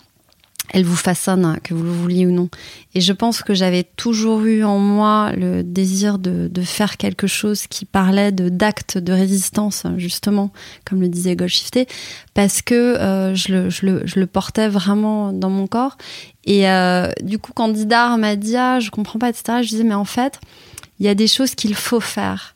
elle 0.72 0.84
vous 0.84 0.96
façonne, 0.96 1.60
que 1.64 1.74
vous 1.74 1.84
le 1.84 1.92
vouliez 1.92 2.26
ou 2.26 2.32
non. 2.32 2.50
Et 2.94 3.02
je 3.02 3.14
pense 3.14 3.42
que 3.42 3.54
j'avais 3.54 3.84
toujours 3.84 4.42
eu 4.46 4.64
en 4.64 4.80
moi 4.80 5.32
le 5.36 5.64
désir 5.64 6.18
de, 6.20 6.50
faire 6.64 6.98
quelque 6.98 7.28
chose 7.28 7.68
qui 7.68 7.86
parlait 7.86 8.32
de 8.32 8.50
d'actes 8.50 8.98
de 8.98 9.14
résistance, 9.14 9.86
justement, 9.98 10.52
comme 10.86 11.02
le 11.02 11.10
disait 11.10 11.36
Goldshifté, 11.36 11.88
parce 12.34 12.62
que 12.62 12.74
euh, 12.76 13.36
je, 13.36 13.54
le, 13.54 13.70
je, 13.70 13.86
le, 13.86 14.02
je, 14.06 14.20
le, 14.20 14.26
portais 14.26 14.68
vraiment 14.68 15.32
dans 15.32 15.50
mon 15.50 15.68
corps. 15.68 15.98
Et 16.46 16.70
euh, 16.70 17.12
du 17.22 17.38
coup, 17.38 17.52
quand 17.54 17.70
Didar 17.70 18.18
m'a 18.18 18.36
dit 18.36 18.58
ah, 18.58 18.80
je 18.80 18.90
comprends 18.90 19.20
pas, 19.20 19.30
etc., 19.30 19.60
je 19.62 19.70
disais 19.70 19.84
mais 19.84 19.94
en 19.94 20.06
fait, 20.06 20.40
il 21.00 21.06
y 21.06 21.10
a 21.10 21.16
des 21.16 21.28
choses 21.28 21.56
qu'il 21.56 21.76
faut 21.76 22.00
faire 22.00 22.55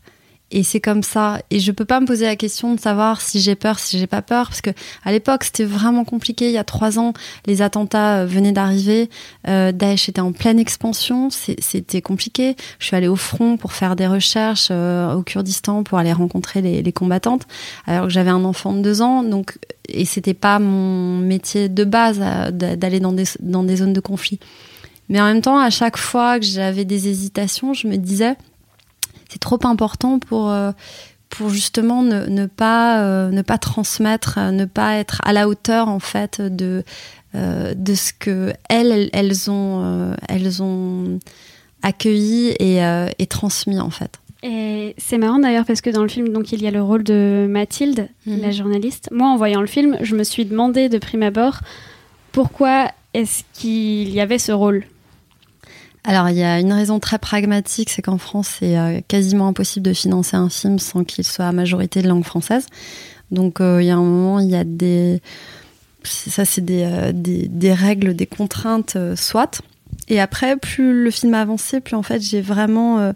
et 0.52 0.64
c'est 0.64 0.80
comme 0.80 1.04
ça. 1.04 1.42
Et 1.52 1.60
je 1.60 1.72
peux 1.72 1.86
pas 1.86 2.00
me 2.00 2.06
poser 2.06 2.26
la 2.26 2.36
question 2.36 2.74
de 2.74 2.80
savoir 2.80 3.22
si 3.22 3.40
j'ai 3.40 3.56
peur, 3.56 3.80
si 3.80 4.00
j'ai 4.00 4.08
pas 4.08 4.22
peur, 4.22 4.48
parce 4.48 4.62
que 4.62 4.72
à 5.04 5.12
l'époque 5.12 5.44
c'était 5.44 5.66
vraiment 5.66 6.06
compliqué. 6.06 6.48
Il 6.48 6.54
y 6.54 6.58
a 6.58 6.64
trois 6.64 7.00
ans, 7.00 7.14
les 7.46 7.62
attentats 7.62 8.20
euh, 8.20 8.26
venaient 8.26 8.52
d'arriver, 8.52 9.10
euh, 9.48 9.72
Daesh 9.72 10.10
était 10.10 10.22
en 10.22 10.32
pleine 10.32 10.60
expansion, 10.60 11.30
c'était 11.30 12.02
compliqué. 12.02 12.56
Je 12.80 12.86
suis 12.88 12.96
allée 12.96 13.08
au 13.08 13.16
front 13.16 13.58
pour 13.58 13.74
faire 13.74 13.96
des 13.96 14.08
recherches 14.08 14.70
euh, 14.72 15.14
au 15.14 15.24
Kurdistan 15.24 15.84
pour 15.84 15.98
aller 15.98 16.14
rencontrer 16.14 16.62
les, 16.62 16.82
les 16.82 16.94
combattantes, 16.94 17.46
alors 17.86 18.08
que 18.08 18.14
j'avais 18.14 18.32
un 18.32 18.44
enfant 18.44 18.74
de 18.74 18.82
deux 18.82 19.02
ans, 19.02 19.24
donc 19.24 19.58
et 19.92 20.06
c'était 20.06 20.34
pas 20.34 20.60
mon 20.60 21.18
métier 21.18 21.70
de 21.70 21.84
base 21.84 22.20
euh, 22.22 22.52
d'aller 22.52 23.00
dans 23.00 23.14
des 23.14 23.26
dans 23.40 23.64
des 23.64 23.78
zones 23.78 23.94
de 23.94 24.00
conflit. 24.00 24.40
Mais 25.10 25.20
en 25.20 25.26
même 25.26 25.42
temps, 25.42 25.60
à 25.60 25.72
chaque 25.72 25.98
fois 25.98 26.40
que 26.40 26.46
j'avais 26.46 26.86
des 26.86 27.08
hésitations, 27.08 27.74
je 27.74 27.88
me 27.88 27.98
disais 27.98 28.36
c'est 29.30 29.40
trop 29.40 29.60
important 29.64 30.20
pour 30.20 30.50
euh, 30.50 30.72
pour 31.30 31.50
justement 31.50 32.02
ne, 32.02 32.26
ne 32.26 32.48
pas 32.48 33.02
euh, 33.04 33.30
ne 33.30 33.42
pas 33.42 33.58
transmettre, 33.58 34.38
euh, 34.38 34.52
ne 34.52 34.66
pas 34.66 34.96
être 34.96 35.22
à 35.24 35.32
la 35.32 35.48
hauteur 35.48 35.88
en 35.88 36.00
fait 36.00 36.42
de 36.42 36.84
de 37.36 37.94
ce 37.94 38.12
que 38.12 38.54
elles 38.70 39.12
elles 39.14 39.52
ont 39.52 40.16
elles 40.28 40.64
ont 40.64 41.20
accueilli 41.84 42.56
et, 42.60 42.80
et, 43.20 43.28
transmis 43.28 43.80
en 43.80 43.92
fait. 43.92 44.20
Et 44.42 44.96
c'est 44.98 45.20
marrant 45.20 45.38
d'ailleurs 45.38 45.66
parce 45.66 45.82
que 45.82 45.92
dans 45.92 46.02
le 46.02 46.10
film 46.10 46.30
donc 46.30 46.52
il 46.52 46.64
y 46.64 46.66
a 46.66 46.72
le 46.72 46.82
rôle 46.82 47.04
de 47.04 47.46
Mathilde, 47.48 48.10
mhm. 48.26 48.42
la 48.42 48.50
journaliste. 48.50 49.10
Moi 49.12 49.28
en 49.28 49.38
voyant 49.38 49.62
le 49.62 49.68
film, 49.68 49.96
je 50.02 50.16
me 50.16 50.24
suis 50.24 50.44
demandé 50.44 50.90
de 50.90 50.98
prime 50.98 51.22
abord 51.22 51.60
pourquoi 52.32 52.88
est-ce 53.14 53.44
qu'il 53.54 54.10
y 54.10 54.20
avait 54.22 54.40
ce 54.40 54.52
rôle 54.52 54.86
alors, 56.10 56.28
il 56.32 56.38
y 56.38 56.44
a 56.44 56.60
une 56.60 56.74
raison 56.74 57.00
très 57.00 57.20
pragmatique, 57.20 57.92
c'est 57.92 58.02
qu'en 58.02 58.18
France, 58.18 58.56
c'est 58.60 58.80
euh, 58.80 59.00
quasiment 59.08 59.48
impossible 59.48 59.86
de 59.86 59.94
financer 59.94 60.36
un 60.36 60.50
film 60.50 60.80
sans 60.80 61.04
qu'il 61.04 61.24
soit 61.24 61.46
à 61.46 61.52
majorité 61.52 62.02
de 62.02 62.08
langue 62.08 62.26
française. 62.26 62.66
Donc, 63.30 63.62
euh, 63.62 63.80
il 63.80 63.86
y 63.86 63.92
a 63.92 63.96
un 63.96 64.02
moment, 64.02 64.40
il 64.40 64.50
y 64.50 64.56
a 64.56 64.64
des. 64.64 65.22
Ça, 66.02 66.46
c'est 66.46 66.66
des, 66.66 66.82
euh, 66.84 67.12
des, 67.14 67.74
règles, 67.74 68.16
des 68.16 68.26
contraintes, 68.26 68.98
soit. 69.16 69.62
Et 70.08 70.20
après, 70.20 70.58
plus 70.58 71.04
le 71.04 71.12
film 71.12 71.36
a 71.36 71.42
avancé, 71.42 71.80
plus 71.80 71.96
en 71.96 72.02
fait, 72.02 72.24
j'ai 72.24 72.42
vraiment. 72.42 73.14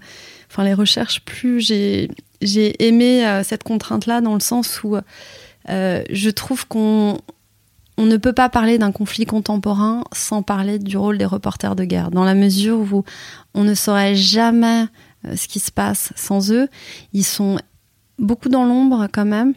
Enfin, 0.52 0.64
les 0.64 0.76
recherches, 0.76 1.22
plus 1.22 1.62
j'ai 1.62 2.86
aimé 2.88 3.42
cette 3.44 3.64
contrainte-là, 3.64 4.22
dans 4.22 4.36
le 4.36 4.40
sens 4.40 4.84
où 4.84 4.98
je 5.68 6.30
trouve 6.30 6.68
qu'on 6.68 7.18
on 7.98 8.06
ne 8.06 8.18
peut 8.18 8.34
pas 8.34 8.50
parler 8.50 8.78
d'un 8.78 8.92
conflit 8.92 9.26
contemporain 9.26 10.04
sans 10.14 10.42
parler 10.42 10.80
du 10.80 10.98
rôle 10.98 11.18
des 11.18 11.26
reporters 11.26 11.76
de 11.76 11.84
guerre, 11.84 12.12
dans 12.12 12.24
la 12.24 12.34
mesure 12.34 12.80
où 12.80 13.04
on 13.54 13.64
ne 13.64 13.74
saurait 13.76 14.16
jamais 14.16 14.86
euh, 15.26 15.36
ce 15.36 15.48
qui 15.48 15.60
se 15.60 15.72
passe 15.72 16.12
sans 16.16 16.52
eux. 16.52 16.68
Ils 17.14 17.24
sont 17.24 17.60
beaucoup 18.20 18.50
dans 18.50 18.66
l'ombre 18.66 19.08
quand 19.12 19.26
même. 19.26 19.54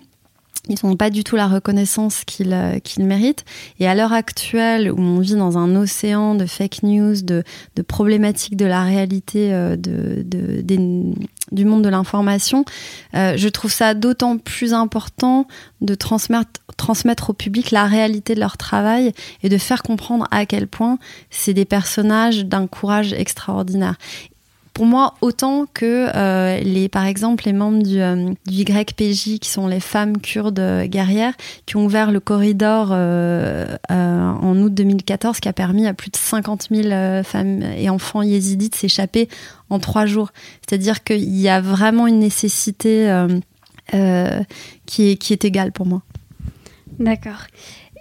Ils 0.68 0.76
n'ont 0.82 0.96
pas 0.96 1.10
du 1.10 1.22
tout 1.22 1.36
la 1.36 1.46
reconnaissance 1.46 2.24
qu'ils 2.24 2.52
euh, 2.52 2.78
méritent. 2.98 3.44
Et 3.78 3.86
à 3.86 3.94
l'heure 3.94 4.12
actuelle, 4.12 4.90
où 4.90 4.98
on 4.98 5.20
vit 5.20 5.36
dans 5.36 5.58
un 5.58 5.76
océan 5.76 6.34
de 6.34 6.46
fake 6.46 6.82
news, 6.82 7.22
de, 7.22 7.44
problématiques 7.86 8.56
de 8.56 8.66
la 8.66 8.82
réalité 8.82 9.52
euh, 9.52 9.76
de, 9.76 10.24
du 11.52 11.64
monde 11.64 11.82
de 11.82 11.88
l'information, 11.88 12.64
euh, 13.14 13.34
je 13.36 13.48
trouve 13.48 13.72
ça 13.72 13.94
d'autant 13.94 14.38
plus 14.38 14.74
important 14.74 15.46
de 15.80 15.94
transmettre, 15.94 16.60
transmettre 16.76 17.30
au 17.30 17.32
public 17.32 17.70
la 17.70 17.86
réalité 17.86 18.34
de 18.34 18.40
leur 18.40 18.56
travail 18.56 19.12
et 19.42 19.48
de 19.48 19.58
faire 19.58 19.82
comprendre 19.82 20.26
à 20.32 20.46
quel 20.46 20.66
point 20.66 20.98
c'est 21.30 21.54
des 21.54 21.64
personnages 21.64 22.44
d'un 22.44 22.66
courage 22.66 23.12
extraordinaire 23.12 23.96
pour 24.76 24.86
moi 24.86 25.14
autant 25.22 25.66
que 25.72 26.08
euh, 26.14 26.60
les, 26.60 26.90
par 26.90 27.06
exemple, 27.06 27.44
les 27.46 27.54
membres 27.54 27.82
du, 27.82 27.98
euh, 27.98 28.32
YPJ, 28.46 29.38
qui 29.38 29.48
sont 29.48 29.66
les 29.66 29.80
femmes 29.80 30.18
kurdes 30.18 30.84
guerrières, 30.84 31.32
qui 31.64 31.76
ont 31.76 31.86
ouvert 31.86 32.12
le 32.12 32.20
corridor 32.20 32.92
en 32.92 34.56
août 34.58 34.74
2014, 34.74 35.40
qui 35.40 35.48
a 35.48 35.54
permis 35.54 35.86
à 35.86 35.94
plus 35.94 36.10
de 36.10 36.16
50 36.16 36.68
000 36.70 37.22
femmes 37.24 37.62
et 37.62 37.88
enfants 37.88 38.22
yézidis 38.22 38.68
de 38.68 38.74
s'échapper 38.74 39.28
en 39.70 39.78
trois 39.78 40.06
jours. 40.06 40.30
C'est-à-dire 40.66 41.02
qu'il 41.04 41.40
y 41.40 41.48
a 41.48 41.60
vraiment 41.60 42.06
une 42.06 42.18
nécessité 42.18 43.08
euh, 43.08 43.28
euh, 43.94 44.40
qui, 44.86 45.10
est, 45.10 45.16
qui 45.16 45.32
est 45.32 45.44
égale 45.44 45.72
pour 45.72 45.86
moi. 45.86 46.02
D'accord. 46.98 47.46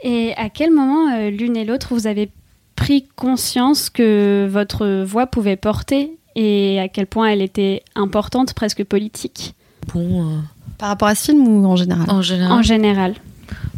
Et 0.04 0.34
à 0.38 0.50
quel 0.50 0.72
moment, 0.72 1.14
euh, 1.14 1.30
l'une 1.30 1.58
et 1.58 1.66
l'autre, 1.66 1.94
vous 1.94 2.08
avez 2.08 2.30
pris 2.76 3.08
conscience 3.16 3.90
que 3.90 4.48
votre 4.50 5.04
voix 5.04 5.28
pouvait 5.28 5.56
porter 5.56 6.12
et 6.36 6.80
à 6.80 6.88
quel 6.88 7.08
point 7.08 7.28
elle 7.28 7.42
était 7.42 7.84
importante, 7.96 8.54
presque 8.54 8.84
politique 8.84 9.54
Bon. 9.94 10.42
Par 10.78 10.90
rapport 10.90 11.08
à 11.08 11.16
ce 11.16 11.32
film 11.32 11.48
ou 11.48 11.66
en 11.66 11.76
général 11.76 12.10
En 12.10 12.22
général. 12.22 12.52
En 12.52 12.62
général. 12.62 13.16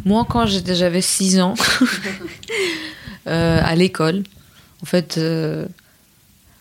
Moi, 0.04 0.26
quand 0.28 0.46
j'avais 0.46 1.02
6 1.02 1.40
ans, 1.40 1.54
à 3.26 3.74
l'école, 3.76 4.22
en 4.82 4.86
fait, 4.86 5.20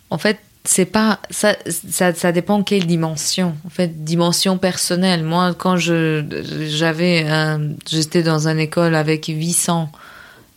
en 0.09 0.17
fait, 0.17 0.39
c'est 0.67 0.85
pas 0.85 1.19
ça, 1.29 1.55
ça, 1.89 2.13
ça 2.13 2.31
dépend 2.31 2.61
quelle 2.61 2.85
dimension 2.85 3.55
en 3.65 3.69
fait 3.69 4.03
dimension 4.03 4.57
personnelle 4.57 5.23
moi 5.23 5.53
quand 5.57 5.77
je 5.77 6.23
j'avais 6.69 7.25
j'étais 7.89 8.21
dans 8.21 8.47
une 8.47 8.59
école 8.59 8.95
avec 8.95 9.27
800 9.27 9.89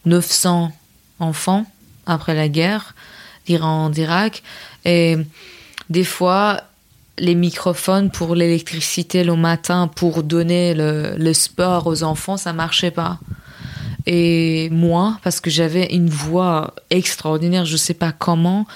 900 0.06 0.72
enfants 1.20 1.64
après 2.06 2.34
la 2.34 2.48
guerre 2.48 2.94
d'Iran 3.46 3.88
d'Irak 3.88 4.42
et 4.84 5.16
des 5.88 6.04
fois 6.04 6.62
les 7.18 7.34
microphones 7.34 8.10
pour 8.10 8.34
l'électricité 8.34 9.24
le 9.24 9.36
matin 9.36 9.88
pour 9.88 10.22
donner 10.22 10.74
le, 10.74 11.32
sport 11.32 11.86
aux 11.86 12.02
enfants 12.02 12.36
ça 12.36 12.52
marchait 12.52 12.90
pas 12.90 13.18
et 14.06 14.70
moi 14.70 15.18
parce 15.22 15.40
que 15.40 15.50
j'avais 15.50 15.94
une 15.94 16.08
voix 16.08 16.74
extraordinaire 16.88 17.66
je 17.66 17.76
sais 17.76 17.94
pas 17.94 18.12
comment 18.12 18.66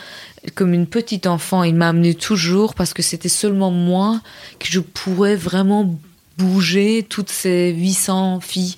comme 0.54 0.74
une 0.74 0.86
petite 0.86 1.26
enfant. 1.26 1.62
Il 1.62 1.74
m'a 1.74 1.88
amené 1.88 2.14
toujours 2.14 2.74
parce 2.74 2.92
que 2.92 3.02
c'était 3.02 3.28
seulement 3.28 3.70
moi 3.70 4.20
que 4.58 4.66
je 4.68 4.80
pourrais 4.80 5.36
vraiment 5.36 5.98
bouger 6.36 7.06
toutes 7.08 7.30
ces 7.30 7.72
800 7.72 8.40
filles 8.40 8.76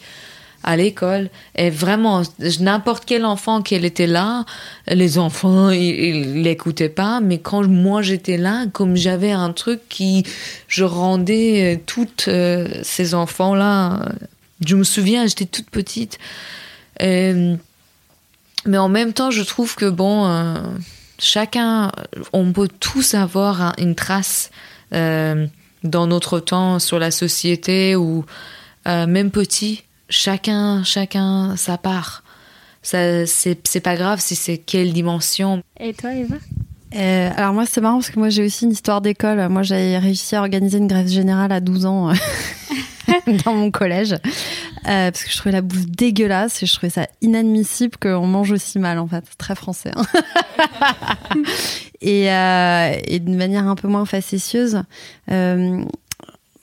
à 0.67 0.77
l'école. 0.77 1.31
Et 1.55 1.71
vraiment, 1.71 2.23
n'importe 2.61 3.05
quel 3.07 3.25
enfant 3.25 3.63
qui 3.63 3.75
était 3.75 4.07
là, 4.07 4.45
les 4.87 5.17
enfants, 5.19 5.71
ils 5.71 6.43
l'écoutaient 6.43 6.91
pas. 6.91 7.21
Mais 7.21 7.39
quand 7.39 7.67
moi 7.67 8.03
j'étais 8.03 8.37
là, 8.37 8.67
comme 8.73 8.97
j'avais 8.97 9.33
un 9.33 9.53
truc 9.53 9.81
qui, 9.89 10.25
je 10.69 10.85
rendais 10.85 11.83
toutes 11.87 12.29
ces 12.83 13.15
enfants-là. 13.15 14.13
Je 14.67 14.77
me 14.77 14.85
souviens, 14.85 15.27
j'étais 15.27 15.47
toute 15.47 15.71
petite. 15.71 16.19
mais 17.01 17.59
en 18.67 18.89
même 18.89 19.13
temps, 19.15 19.31
je 19.31 19.43
trouve 19.43 19.77
que 19.77 19.89
bon, 19.89 20.27
chacun, 21.19 21.93
on 22.33 22.53
peut 22.53 22.69
tous 22.81 23.15
avoir 23.15 23.73
une 23.79 23.95
trace 23.95 24.51
euh, 24.93 25.47
dans 25.83 26.07
notre 26.07 26.41
temps 26.41 26.79
sur 26.79 26.99
la 26.99 27.11
société 27.11 27.97
ou 27.97 28.25
euh, 28.87 29.07
même 29.07 29.31
petit, 29.31 29.83
chacun, 30.09 30.85
chacun 30.85 31.57
sa 31.57 31.79
part. 31.79 32.23
Ça, 32.83 33.27
c'est 33.27 33.81
pas 33.83 33.97
grave 33.97 34.21
si 34.21 34.37
c'est 34.37 34.59
quelle 34.59 34.93
dimension. 34.93 35.63
Et 35.81 35.93
toi, 35.93 36.15
Eva? 36.15 36.37
Euh, 36.95 37.31
alors 37.37 37.53
moi 37.53 37.67
c'est 37.67 37.81
marrant 37.81 37.97
parce 37.97 38.11
que 38.11 38.19
moi 38.19 38.29
j'ai 38.29 38.45
aussi 38.45 38.65
une 38.65 38.71
histoire 38.71 39.01
d'école. 39.01 39.49
Moi 39.49 39.63
j'ai 39.63 39.99
réussi 39.99 40.37
à 40.37 40.41
organiser 40.41 40.79
une 40.79 40.87
grève 40.87 41.09
générale 41.09 41.51
à 41.51 41.61
12 41.61 41.85
ans 41.85 42.13
dans 43.45 43.55
mon 43.55 43.71
collège 43.71 44.13
euh, 44.13 45.11
parce 45.11 45.25
que 45.25 45.31
je 45.31 45.37
trouvais 45.37 45.53
la 45.53 45.63
bouffe 45.63 45.87
dégueulasse 45.87 46.63
et 46.63 46.67
je 46.67 46.73
trouvais 46.75 46.91
ça 46.91 47.09
inadmissible 47.21 47.97
qu'on 48.01 48.27
mange 48.27 48.53
aussi 48.53 48.79
mal 48.79 48.99
en 48.99 49.09
fait. 49.09 49.25
Très 49.37 49.57
français. 49.57 49.91
Hein. 49.97 50.07
et, 52.01 52.33
euh, 52.33 52.97
et 53.05 53.19
de 53.19 53.35
manière 53.35 53.67
un 53.67 53.75
peu 53.75 53.89
moins 53.89 54.07
facétieuse. 54.07 54.83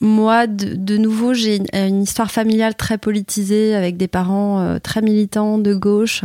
Euh, 0.04 0.06
moi, 0.06 0.46
de, 0.46 0.96
nouveau, 0.96 1.34
j'ai 1.34 1.56
une, 1.56 1.66
une, 1.72 2.02
histoire 2.02 2.30
familiale 2.30 2.74
très 2.74 2.98
politisée 2.98 3.74
avec 3.74 3.96
des 3.96 4.08
parents 4.08 4.60
euh, 4.60 4.78
très 4.78 5.02
militants 5.02 5.58
de 5.58 5.74
gauche, 5.74 6.24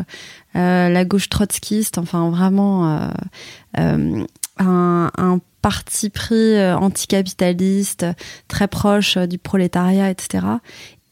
euh, 0.56 0.90
la 0.90 1.06
gauche 1.06 1.30
trotskiste, 1.30 1.98
enfin 1.98 2.30
vraiment 2.30 3.10
un, 3.76 5.40
parti 5.62 6.10
pris 6.10 6.58
anticapitaliste, 6.74 8.06
très 8.48 8.70
proche 8.70 9.18
du 9.18 9.38
prolétariat, 9.38 10.10
etc. 10.10 10.40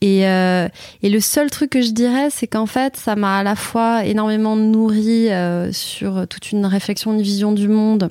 Et, 0.01 0.27
euh, 0.27 0.67
le 1.01 1.19
seul 1.19 1.49
truc 1.49 1.71
que 1.71 1.81
je 1.81 1.91
dirais, 1.91 2.29
c'est 2.29 2.47
qu'en 2.47 2.65
fait, 2.65 2.97
ça 2.97 3.15
m'a 3.15 3.39
à 3.39 3.43
la 3.43 3.55
fois 3.55 4.05
énormément 4.05 4.55
nourri 4.55 5.31
euh, 5.31 5.71
sur 5.71 6.27
toute 6.27 6.51
une 6.51 6.65
réflexion, 6.65 7.13
une 7.13 7.21
vision 7.21 7.51
du 7.51 7.67
monde 7.67 8.09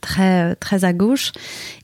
très, 0.00 0.54
très 0.56 0.84
à 0.84 0.92
gauche. 0.92 1.32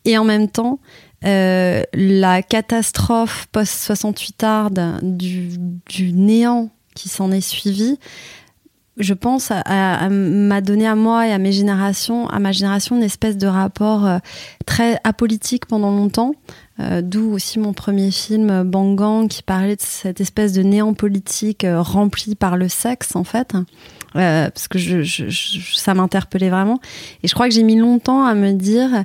Et 0.04 0.16
en 0.16 0.24
même 0.24 0.48
temps, 0.48 0.78
euh, 1.24 1.82
la 1.94 2.42
catastrophe 2.42 3.46
post-68 3.52 4.44
arde 4.44 4.98
du, 5.02 5.58
du 5.88 6.12
néant 6.12 6.70
qui 6.94 7.08
s'en 7.08 7.30
est 7.30 7.40
suivi, 7.40 7.98
je 8.98 9.12
pense, 9.12 9.50
m'a 9.50 10.60
donné 10.62 10.86
à 10.86 10.94
moi 10.94 11.26
et 11.26 11.32
à 11.32 11.38
mes 11.38 11.52
générations, 11.52 12.28
à 12.28 12.38
ma 12.38 12.52
génération, 12.52 12.96
une 12.96 13.02
espèce 13.02 13.36
de 13.36 13.46
rapport 13.46 14.06
euh, 14.06 14.18
très 14.64 14.98
apolitique 15.04 15.66
pendant 15.66 15.90
longtemps. 15.90 16.32
Euh, 16.78 17.00
d'où 17.02 17.32
aussi 17.32 17.58
mon 17.58 17.72
premier 17.72 18.10
film 18.10 18.62
Bangang 18.62 19.28
qui 19.28 19.42
parlait 19.42 19.76
de 19.76 19.82
cette 19.82 20.20
espèce 20.20 20.52
de 20.52 20.62
néant 20.62 20.92
politique 20.92 21.66
rempli 21.66 22.34
par 22.34 22.58
le 22.58 22.68
sexe 22.68 23.16
en 23.16 23.24
fait, 23.24 23.54
parce 24.12 24.68
que 24.68 24.78
ça 25.74 25.94
m'interpellait 25.94 26.50
vraiment. 26.50 26.78
Et 27.22 27.28
je 27.28 27.34
crois 27.34 27.48
que 27.48 27.54
j'ai 27.54 27.62
mis 27.62 27.76
longtemps 27.76 28.24
à 28.24 28.34
me 28.34 28.52
dire, 28.52 29.04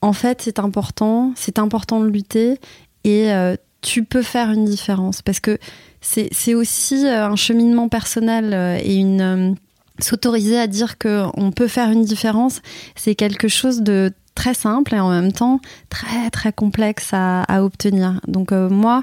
en 0.00 0.12
fait, 0.12 0.42
c'est 0.42 0.58
important, 0.58 1.32
c'est 1.36 1.58
important 1.58 2.00
de 2.00 2.08
lutter 2.08 2.58
et 3.04 3.32
tu 3.80 4.04
peux 4.04 4.22
faire 4.22 4.50
une 4.50 4.64
différence 4.64 5.22
parce 5.22 5.40
que 5.40 5.58
c'est 6.00 6.54
aussi 6.54 7.06
euh, 7.06 7.26
un 7.26 7.36
cheminement 7.36 7.88
personnel 7.88 8.54
euh, 8.54 8.78
et 8.82 8.94
une 8.96 9.20
euh, 9.20 9.54
s'autoriser 10.00 10.58
à 10.58 10.66
dire 10.66 10.96
qu'on 10.98 11.50
peut 11.50 11.66
faire 11.66 11.90
une 11.90 12.04
différence, 12.04 12.62
c'est 12.94 13.16
quelque 13.16 13.48
chose 13.48 13.82
de 13.82 14.12
très 14.36 14.54
simple 14.54 14.94
et 14.94 15.00
en 15.00 15.10
même 15.10 15.32
temps 15.32 15.60
très 15.88 16.30
très 16.30 16.52
complexe 16.52 17.08
à, 17.12 17.64
obtenir. 17.64 18.20
Donc 18.28 18.52
moi, 18.52 19.02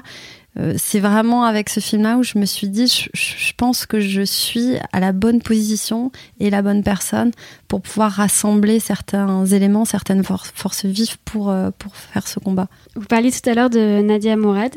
c'est 0.76 1.00
vraiment 1.00 1.44
avec 1.44 1.68
ce 1.68 1.80
film-là 1.80 2.16
où 2.16 2.22
je 2.22 2.38
me 2.38 2.46
suis 2.46 2.68
dit, 2.68 2.86
je, 2.86 3.52
pense 3.56 3.84
que 3.84 4.00
je 4.00 4.22
suis 4.22 4.76
à 4.92 5.00
la 5.00 5.12
bonne 5.12 5.42
position 5.42 6.10
et 6.40 6.48
la 6.50 6.62
bonne 6.62 6.82
personne 6.82 7.30
pour 7.68 7.82
pouvoir 7.82 8.12
rassembler 8.12 8.80
certains 8.80 9.44
éléments, 9.44 9.84
certaines 9.84 10.24
forces 10.24 10.84
vives 10.84 11.18
pour, 11.24 11.54
pour 11.78 11.96
faire 11.96 12.26
ce 12.26 12.40
combat. 12.40 12.68
Vous 12.94 13.06
parliez 13.06 13.30
tout 13.30 13.48
à 13.50 13.54
l'heure 13.54 13.70
de 13.70 14.00
Nadia 14.00 14.36
Mourad. 14.36 14.72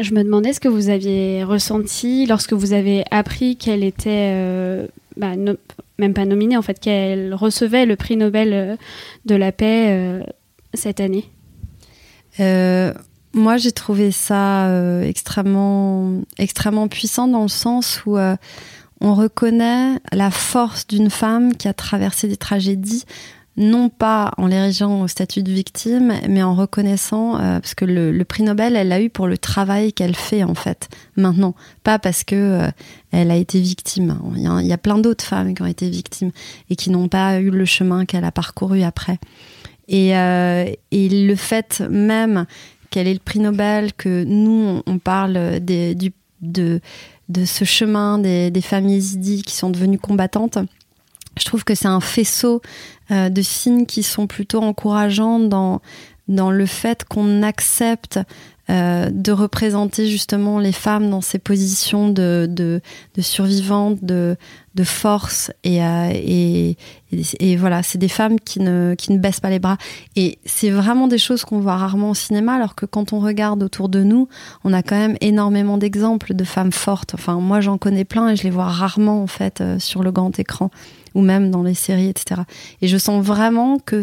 Je 0.00 0.12
me 0.12 0.24
demandais 0.24 0.52
ce 0.52 0.58
que 0.58 0.68
vous 0.68 0.88
aviez 0.88 1.44
ressenti 1.44 2.26
lorsque 2.26 2.52
vous 2.52 2.72
avez 2.72 3.04
appris 3.12 3.56
qu'elle 3.56 3.84
était, 3.84 4.32
euh, 4.34 4.88
bah, 5.16 5.34
même 5.98 6.14
pas 6.14 6.24
nominée 6.24 6.56
en 6.56 6.62
fait, 6.62 6.80
qu'elle 6.80 7.32
recevait 7.32 7.86
le 7.86 7.94
prix 7.94 8.16
Nobel 8.16 8.52
euh, 8.52 8.76
de 9.24 9.36
la 9.36 9.52
paix 9.52 9.90
euh, 9.90 10.22
cette 10.72 10.98
année. 10.98 11.30
Moi, 13.34 13.56
j'ai 13.56 13.72
trouvé 13.72 14.10
ça 14.10 14.68
extrêmement, 15.02 16.22
extrêmement 16.38 16.88
puissant 16.88 17.28
dans 17.28 17.42
le 17.42 17.48
sens 17.48 18.02
où 18.06 18.16
on 18.16 19.14
reconnaît 19.14 19.98
la 20.12 20.30
force 20.30 20.86
d'une 20.86 21.10
femme 21.10 21.54
qui 21.56 21.68
a 21.68 21.74
traversé 21.74 22.28
des 22.28 22.36
tragédies 22.36 23.04
non 23.56 23.88
pas 23.88 24.32
en 24.36 24.46
l'érigeant 24.46 25.02
au 25.02 25.08
statut 25.08 25.42
de 25.42 25.52
victime, 25.52 26.14
mais 26.28 26.42
en 26.42 26.54
reconnaissant, 26.54 27.36
euh, 27.36 27.60
parce 27.60 27.74
que 27.74 27.84
le, 27.84 28.24
prix 28.24 28.42
Nobel, 28.42 28.74
elle 28.74 28.88
l'a 28.88 29.00
eu 29.00 29.10
pour 29.10 29.28
le 29.28 29.38
travail 29.38 29.92
qu'elle 29.92 30.16
fait 30.16 30.42
en 30.42 30.54
fait, 30.54 30.88
maintenant, 31.16 31.54
pas 31.84 31.98
parce 31.98 32.24
que 32.24 32.34
euh, 32.34 32.70
elle 33.12 33.30
a 33.30 33.36
été 33.36 33.60
victime. 33.60 34.18
Il 34.34 34.66
y 34.66 34.72
a, 34.72 34.78
plein 34.78 34.98
d'autres 34.98 35.24
femmes 35.24 35.54
qui 35.54 35.62
ont 35.62 35.66
été 35.66 35.88
victimes 35.88 36.32
et 36.68 36.76
qui 36.76 36.90
n'ont 36.90 37.08
pas 37.08 37.38
eu 37.38 37.50
le 37.50 37.64
chemin 37.64 38.06
qu'elle 38.06 38.24
a 38.24 38.32
parcouru 38.32 38.82
après. 38.82 39.18
Euh, 39.92 40.66
et 40.90 41.08
le 41.10 41.34
fait 41.36 41.80
même 41.90 42.46
qu'elle 42.94 43.08
ait 43.08 43.14
le 43.14 43.18
prix 43.18 43.40
Nobel, 43.40 43.92
que 43.92 44.22
nous, 44.22 44.80
on 44.86 44.98
parle 44.98 45.58
de, 45.60 45.94
de 46.40 47.44
ce 47.44 47.64
chemin 47.64 48.18
des, 48.18 48.60
femmes 48.60 48.86
yézidis 48.86 49.42
qui 49.42 49.56
sont 49.56 49.68
devenues 49.70 49.98
combattantes, 49.98 50.58
je 51.36 51.44
trouve 51.44 51.64
que 51.64 51.74
c'est 51.74 51.88
un 51.88 51.98
faisceau 51.98 52.62
euh, 53.10 53.30
de 53.30 53.42
signes 53.42 53.86
qui 53.86 54.04
sont 54.04 54.28
plutôt 54.28 54.62
encourageants 54.62 55.40
dans 55.40 55.80
le 56.28 56.66
fait 56.66 57.02
qu'on 57.02 57.42
accepte 57.42 58.20
euh, 58.70 59.10
de 59.12 59.30
représenter 59.30 60.06
justement 60.06 60.58
les 60.58 60.72
femmes 60.72 61.10
dans 61.10 61.20
ces 61.20 61.38
positions 61.38 62.08
de, 62.08 62.46
de, 62.48 62.80
de 63.14 63.20
survivantes, 63.20 64.02
de, 64.02 64.36
de 64.74 64.84
force. 64.84 65.52
Et, 65.64 65.84
euh, 65.84 66.10
et, 66.14 66.76
et, 67.12 67.56
voilà, 67.56 67.82
c'est 67.82 67.98
des 67.98 68.08
femmes 68.08 68.40
qui 68.40 68.60
ne, 68.60 68.94
qui 68.96 69.12
ne 69.12 69.18
baissent 69.18 69.40
pas 69.40 69.50
les 69.50 69.58
bras. 69.58 69.76
Et 70.16 70.38
c'est 70.46 70.70
vraiment 70.70 71.08
des 71.08 71.18
choses 71.18 71.44
qu'on 71.44 71.60
voit 71.60 71.76
rarement 71.76 72.10
au 72.10 72.14
cinéma, 72.14 72.54
alors 72.54 72.74
que 72.74 72.86
quand 72.86 73.12
on 73.12 73.20
regarde 73.20 73.62
autour 73.62 73.90
de 73.90 74.02
nous, 74.02 74.28
on 74.64 74.72
a 74.72 74.82
quand 74.82 74.96
même 74.96 75.18
énormément 75.20 75.76
d'exemples 75.76 76.32
de 76.34 76.44
femmes 76.44 76.72
fortes. 76.72 77.12
Enfin, 77.14 77.34
moi 77.34 77.60
j'en 77.60 77.76
connais 77.76 78.04
plein 78.04 78.30
et 78.30 78.36
je 78.36 78.44
les 78.44 78.50
vois 78.50 78.68
rarement 78.68 79.22
en 79.22 79.26
fait 79.26 79.62
sur 79.78 80.02
le 80.02 80.10
grand 80.10 80.38
écran 80.38 80.70
ou 81.14 81.20
même 81.20 81.50
dans 81.50 81.62
les 81.62 81.74
séries, 81.74 82.08
etc. 82.08 82.42
Et 82.82 82.88
je 82.88 82.96
sens 82.96 83.24
vraiment 83.24 83.78
que 83.78 84.02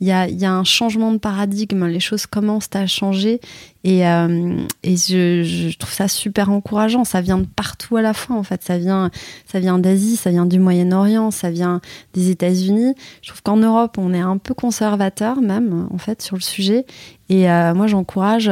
il 0.00 0.08
y 0.08 0.12
a, 0.12 0.28
y 0.28 0.44
a, 0.44 0.52
un 0.52 0.64
changement 0.64 1.12
de 1.12 1.18
paradigme, 1.18 1.86
les 1.86 2.00
choses 2.00 2.26
commencent 2.26 2.68
à 2.74 2.86
changer 2.86 3.40
et, 3.84 4.06
euh, 4.06 4.56
et 4.82 4.96
je, 4.96 5.76
trouve 5.76 5.92
ça 5.92 6.08
super 6.08 6.50
encourageant. 6.50 7.04
Ça 7.04 7.20
vient 7.20 7.38
de 7.38 7.46
partout 7.46 7.96
à 7.96 8.02
la 8.02 8.14
fois 8.14 8.36
en 8.36 8.42
fait. 8.42 8.62
Ça 8.62 8.78
vient, 8.78 9.10
ça 9.46 9.60
vient 9.60 9.78
d'Asie, 9.78 10.16
ça 10.16 10.30
vient 10.30 10.46
du 10.46 10.58
Moyen-Orient, 10.58 11.30
ça 11.30 11.50
vient 11.50 11.80
des 12.14 12.30
États-Unis. 12.30 12.94
Je 13.22 13.28
trouve 13.28 13.42
qu'en 13.42 13.56
Europe, 13.56 13.98
on 13.98 14.12
est 14.14 14.20
un 14.20 14.38
peu 14.38 14.54
conservateur 14.54 15.40
même 15.40 15.88
en 15.92 15.98
fait 15.98 16.22
sur 16.22 16.36
le 16.36 16.42
sujet. 16.42 16.86
Et 17.28 17.50
euh, 17.50 17.74
moi, 17.74 17.86
j'encourage 17.86 18.50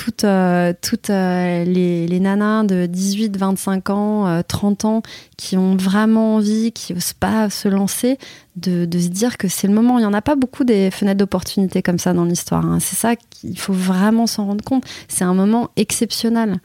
toutes, 0.00 0.24
euh, 0.24 0.72
toutes 0.80 1.10
euh, 1.10 1.62
les, 1.64 2.06
les, 2.06 2.20
nanas 2.20 2.64
de 2.64 2.86
18, 2.86 3.36
25 3.36 3.90
ans, 3.90 4.42
30 4.48 4.84
euh, 4.84 4.88
ans 4.88 5.02
qui 5.36 5.58
ont 5.58 5.76
vraiment 5.76 6.36
envie, 6.36 6.72
qui 6.72 6.94
n'osent 6.94 7.12
pas 7.12 7.50
se 7.50 7.68
lancer, 7.68 8.16
de, 8.56 8.88
se 8.90 9.08
dire 9.08 9.36
que 9.36 9.46
c'est 9.46 9.66
le 9.66 9.74
moment. 9.74 9.98
Il 9.98 10.00
n'y 10.00 10.06
en 10.06 10.14
a 10.14 10.22
pas 10.22 10.36
beaucoup 10.36 10.64
des 10.64 10.90
fenêtres 10.90 11.18
d'opportunité 11.18 11.82
comme 11.82 11.98
ça 11.98 12.14
dans 12.14 12.24
l'histoire. 12.24 12.64
Hein. 12.64 12.78
C'est 12.80 12.96
ça 12.96 13.14
qu'il 13.14 13.58
faut 13.58 13.74
vraiment 13.74 14.26
s'en 14.26 14.46
rendre 14.46 14.64
compte. 14.64 14.84
C'est 15.08 15.24
un 15.24 15.34
moment 15.34 15.68
exceptionnel. 15.76 16.60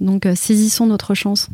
Donc 0.00 0.26
saisissons 0.34 0.86
notre 0.86 1.14
chance. 1.14 1.50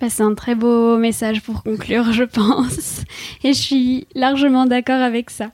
Bah, 0.00 0.08
c'est 0.08 0.22
un 0.22 0.34
très 0.34 0.54
beau 0.54 0.96
message 0.96 1.42
pour 1.42 1.62
conclure, 1.62 2.10
je 2.10 2.24
pense. 2.24 3.02
Et 3.44 3.52
je 3.52 3.60
suis 3.60 4.06
largement 4.14 4.64
d'accord 4.64 5.02
avec 5.02 5.28
ça. 5.28 5.50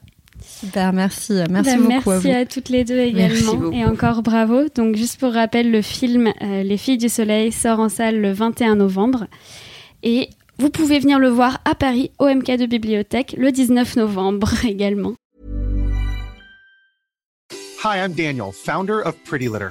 Super, 0.60 0.92
merci. 0.92 1.32
Merci 1.48 1.76
bah, 1.76 1.82
beaucoup. 1.82 2.10
Merci 2.10 2.30
à, 2.32 2.44
toutes 2.44 2.68
les 2.68 2.84
deux 2.84 2.98
également. 2.98 3.72
Et 3.72 3.84
encore 3.84 4.22
bravo. 4.22 4.64
Donc, 4.74 4.94
juste 4.94 5.18
pour 5.18 5.32
rappel, 5.32 5.70
le 5.70 5.80
film 5.80 6.32
euh, 6.42 6.62
Les 6.62 6.76
Filles 6.76 6.98
du 6.98 7.08
Soleil 7.08 7.50
sort 7.50 7.80
en 7.80 7.88
salle 7.88 8.20
le 8.20 8.32
21 8.32 8.76
novembre. 8.76 9.26
Et 10.02 10.28
vous 10.58 10.68
pouvez 10.68 10.98
venir 10.98 11.18
le 11.18 11.28
voir 11.28 11.60
à 11.64 11.74
Paris, 11.74 12.10
au 12.18 12.26
MK 12.26 12.58
de 12.58 12.66
Bibliothèque, 12.66 13.34
le 13.38 13.50
19 13.50 13.96
novembre 13.96 14.52
également. 14.66 15.14
Hi, 17.82 17.96
I'm 17.96 18.12
Daniel, 18.12 18.52
founder 18.52 19.00
of 19.06 19.16
Pretty 19.24 19.48
Litter. 19.48 19.70